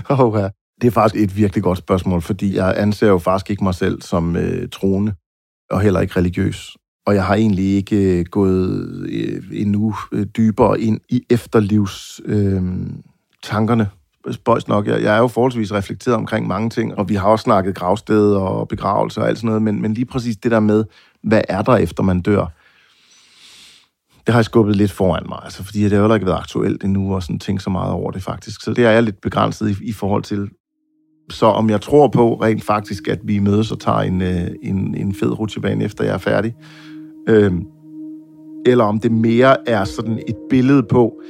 oh, 0.20 0.40
ja. 0.40 0.48
Det 0.80 0.86
er 0.86 0.90
faktisk 0.90 1.24
et 1.24 1.36
virkelig 1.36 1.62
godt 1.62 1.78
spørgsmål, 1.78 2.22
fordi 2.22 2.56
jeg 2.56 2.74
anser 2.76 3.06
jo 3.06 3.18
faktisk 3.18 3.50
ikke 3.50 3.64
mig 3.64 3.74
selv 3.74 4.02
som 4.02 4.36
øh, 4.36 4.68
troende, 4.68 5.14
og 5.70 5.80
heller 5.80 6.00
ikke 6.00 6.16
religiøs. 6.16 6.76
Og 7.06 7.14
jeg 7.14 7.24
har 7.24 7.34
egentlig 7.34 7.64
ikke 7.64 8.18
øh, 8.18 8.24
gået 8.24 8.88
øh, 9.08 9.42
endnu 9.52 9.94
øh, 10.12 10.26
dybere 10.26 10.80
ind 10.80 11.00
i 11.08 11.22
efterlivs 11.30 12.20
øh, 12.24 12.62
tankerne. 13.42 13.88
Spøjs 14.30 14.68
nok, 14.68 14.86
jeg, 14.86 15.02
jeg 15.02 15.14
er 15.14 15.18
jo 15.18 15.28
forholdsvis 15.28 15.72
reflekteret 15.72 16.16
omkring 16.16 16.46
mange 16.46 16.70
ting, 16.70 16.94
og 16.94 17.08
vi 17.08 17.14
har 17.14 17.28
også 17.28 17.42
snakket 17.42 17.74
gravsted 17.74 18.34
og 18.34 18.68
begravelse 18.68 19.20
og 19.20 19.28
alt 19.28 19.38
sådan 19.38 19.46
noget, 19.46 19.62
men, 19.62 19.82
men 19.82 19.94
lige 19.94 20.06
præcis 20.06 20.36
det 20.36 20.50
der 20.50 20.60
med, 20.60 20.84
hvad 21.22 21.42
er 21.48 21.62
der 21.62 21.76
efter 21.76 22.02
man 22.02 22.20
dør? 22.20 22.46
Det 24.26 24.32
har 24.32 24.38
jeg 24.38 24.44
skubbet 24.44 24.76
lidt 24.76 24.92
foran 24.92 25.22
mig, 25.28 25.38
altså, 25.44 25.64
fordi 25.64 25.82
det 25.82 25.92
har 25.92 26.00
heller 26.00 26.14
ikke 26.14 26.26
været 26.26 26.38
aktuelt 26.38 26.84
endnu, 26.84 27.14
og 27.14 27.22
sådan 27.22 27.38
tænkt 27.38 27.62
så 27.62 27.70
meget 27.70 27.92
over 27.92 28.10
det 28.10 28.22
faktisk. 28.22 28.60
Så 28.60 28.72
det 28.74 28.84
er 28.84 28.90
jeg 28.90 29.02
lidt 29.02 29.20
begrænset 29.20 29.70
i, 29.70 29.88
i 29.88 29.92
forhold 29.92 30.22
til. 30.22 30.48
Så 31.30 31.46
om 31.46 31.70
jeg 31.70 31.80
tror 31.80 32.08
på 32.08 32.34
rent 32.34 32.64
faktisk, 32.64 33.08
at 33.08 33.18
vi 33.24 33.38
mødes 33.38 33.72
og 33.72 33.80
tager 33.80 33.98
en, 33.98 34.22
øh, 34.22 34.48
en, 34.62 34.94
en 34.96 35.14
fed 35.14 35.38
rutsjebane, 35.38 35.84
efter 35.84 36.04
jeg 36.04 36.14
er 36.14 36.18
færdig, 36.18 36.54
øh, 37.28 37.52
eller 38.66 38.84
om 38.84 39.00
det 39.00 39.12
mere 39.12 39.68
er 39.68 39.84
sådan 39.84 40.22
et 40.28 40.36
billede 40.50 40.82
på, 40.82 41.20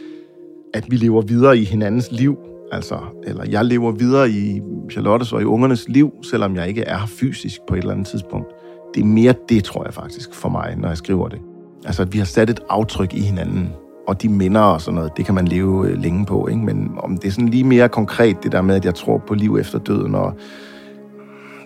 at 0.75 0.85
vi 0.91 0.97
lever 0.97 1.23
videre 1.23 1.59
i 1.59 1.65
hinandens 1.65 2.13
liv, 2.13 2.37
altså, 2.73 2.99
eller 3.25 3.45
jeg 3.45 3.65
lever 3.65 3.93
videre 3.93 4.31
i 4.31 4.61
Charlottes 4.91 5.33
og 5.33 5.43
i 5.43 5.45
ungernes 5.45 5.89
liv, 5.89 6.13
selvom 6.23 6.57
jeg 6.57 6.69
ikke 6.69 6.83
er 6.83 7.07
fysisk 7.07 7.61
på 7.69 7.75
et 7.75 7.79
eller 7.79 7.93
andet 7.93 8.07
tidspunkt. 8.07 8.47
Det 8.95 9.01
er 9.01 9.07
mere 9.07 9.35
det, 9.49 9.65
tror 9.65 9.85
jeg 9.85 9.95
faktisk, 9.95 10.35
for 10.35 10.49
mig, 10.49 10.77
når 10.77 10.89
jeg 10.89 10.97
skriver 10.97 11.29
det. 11.29 11.41
Altså, 11.85 12.03
at 12.03 12.13
vi 12.13 12.19
har 12.19 12.25
sat 12.25 12.51
et 12.51 12.61
aftryk 12.69 13.15
i 13.15 13.21
hinanden, 13.21 13.73
og 14.07 14.23
de 14.23 14.29
minder 14.29 14.61
og 14.61 14.81
sådan 14.81 14.95
noget, 14.95 15.17
det 15.17 15.25
kan 15.27 15.35
man 15.35 15.49
leve 15.49 15.89
øh, 15.89 15.99
længe 15.99 16.27
på, 16.27 16.49
ikke? 16.49 16.61
Men 16.61 16.95
om 16.99 17.19
det 17.19 17.29
er 17.29 17.33
sådan 17.33 17.49
lige 17.49 17.65
mere 17.65 17.89
konkret, 17.89 18.37
det 18.43 18.53
der 18.53 18.63
med, 18.63 18.75
at 18.75 18.85
jeg 18.85 18.95
tror 18.95 19.19
på 19.27 19.35
liv 19.35 19.57
efter 19.61 19.79
døden, 19.79 20.15
og 20.15 20.35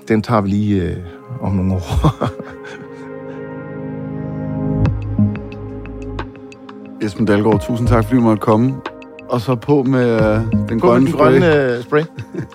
den 0.09 0.23
tager 0.23 0.41
vi 0.41 0.49
lige 0.49 0.83
øh, 0.83 0.97
om 1.41 1.53
nogle 1.53 1.75
år. 1.75 1.81
Esben 7.03 7.27
Dalgaard, 7.27 7.61
tusind 7.61 7.89
tak, 7.89 8.05
fordi 8.05 8.17
du 8.17 8.23
måtte 8.23 8.41
komme. 8.41 8.75
Og 9.29 9.41
så 9.41 9.55
på 9.55 9.83
med 9.83 10.11
øh, 10.11 10.41
den 10.69 10.81
på 10.81 10.87
grønne 10.87 11.07
den 11.07 11.15
spray. 11.15 11.31
grønne 11.31 11.77
øh, 11.77 11.83
spray. 11.83 12.03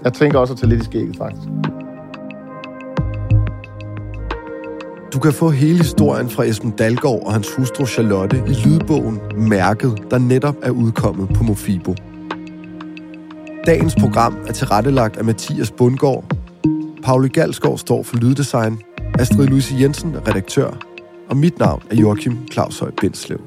Jeg 0.04 0.14
tænker 0.14 0.40
også 0.40 0.54
at 0.54 0.60
tage 0.60 0.70
lidt 0.70 0.82
i 0.82 0.86
skægget, 0.86 1.18
faktisk. 1.18 1.48
Du 5.14 5.20
kan 5.20 5.34
få 5.34 5.50
hele 5.50 5.78
historien 5.78 6.30
fra 6.30 6.44
Esben 6.44 6.72
Dalgaard 6.72 7.26
og 7.26 7.34
hans 7.34 7.56
hustru 7.56 7.86
Charlotte 7.86 8.44
i 8.48 8.68
lydbogen 8.68 9.20
Mærket, 9.38 10.04
der 10.12 10.18
netop 10.18 10.56
er 10.62 10.70
udkommet 10.70 11.30
på 11.36 11.44
Mofibo. 11.44 11.96
Dagens 13.66 13.96
program 13.96 14.38
er 14.48 14.54
tilrettelagt 14.54 15.18
af 15.18 15.24
Mathias 15.24 15.72
Bundgaard. 15.72 16.24
Pauli 17.04 17.28
Galsgaard 17.28 17.78
står 17.78 18.04
for 18.04 18.18
lyddesign. 18.18 18.82
Astrid 19.20 19.48
Louise 19.48 19.76
Jensen 19.80 20.16
er 20.16 20.28
redaktør. 20.28 20.78
Og 21.30 21.38
mit 21.38 21.60
navn 21.60 21.84
er 21.92 21.96
Joachim 21.96 22.38
Claus 22.52 22.80
Høj 22.80 22.92
Bindslev. 23.02 23.40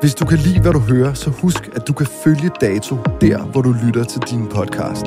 Hvis 0.00 0.14
du 0.14 0.24
kan 0.24 0.38
lide, 0.38 0.60
hvad 0.60 0.72
du 0.72 0.78
hører, 0.78 1.14
så 1.14 1.30
husk, 1.30 1.70
at 1.76 1.88
du 1.88 1.92
kan 1.92 2.06
følge 2.24 2.50
Dato 2.60 2.96
der, 3.20 3.38
hvor 3.38 3.62
du 3.62 3.74
lytter 3.86 4.04
til 4.04 4.20
din 4.30 4.46
podcast. 4.46 5.06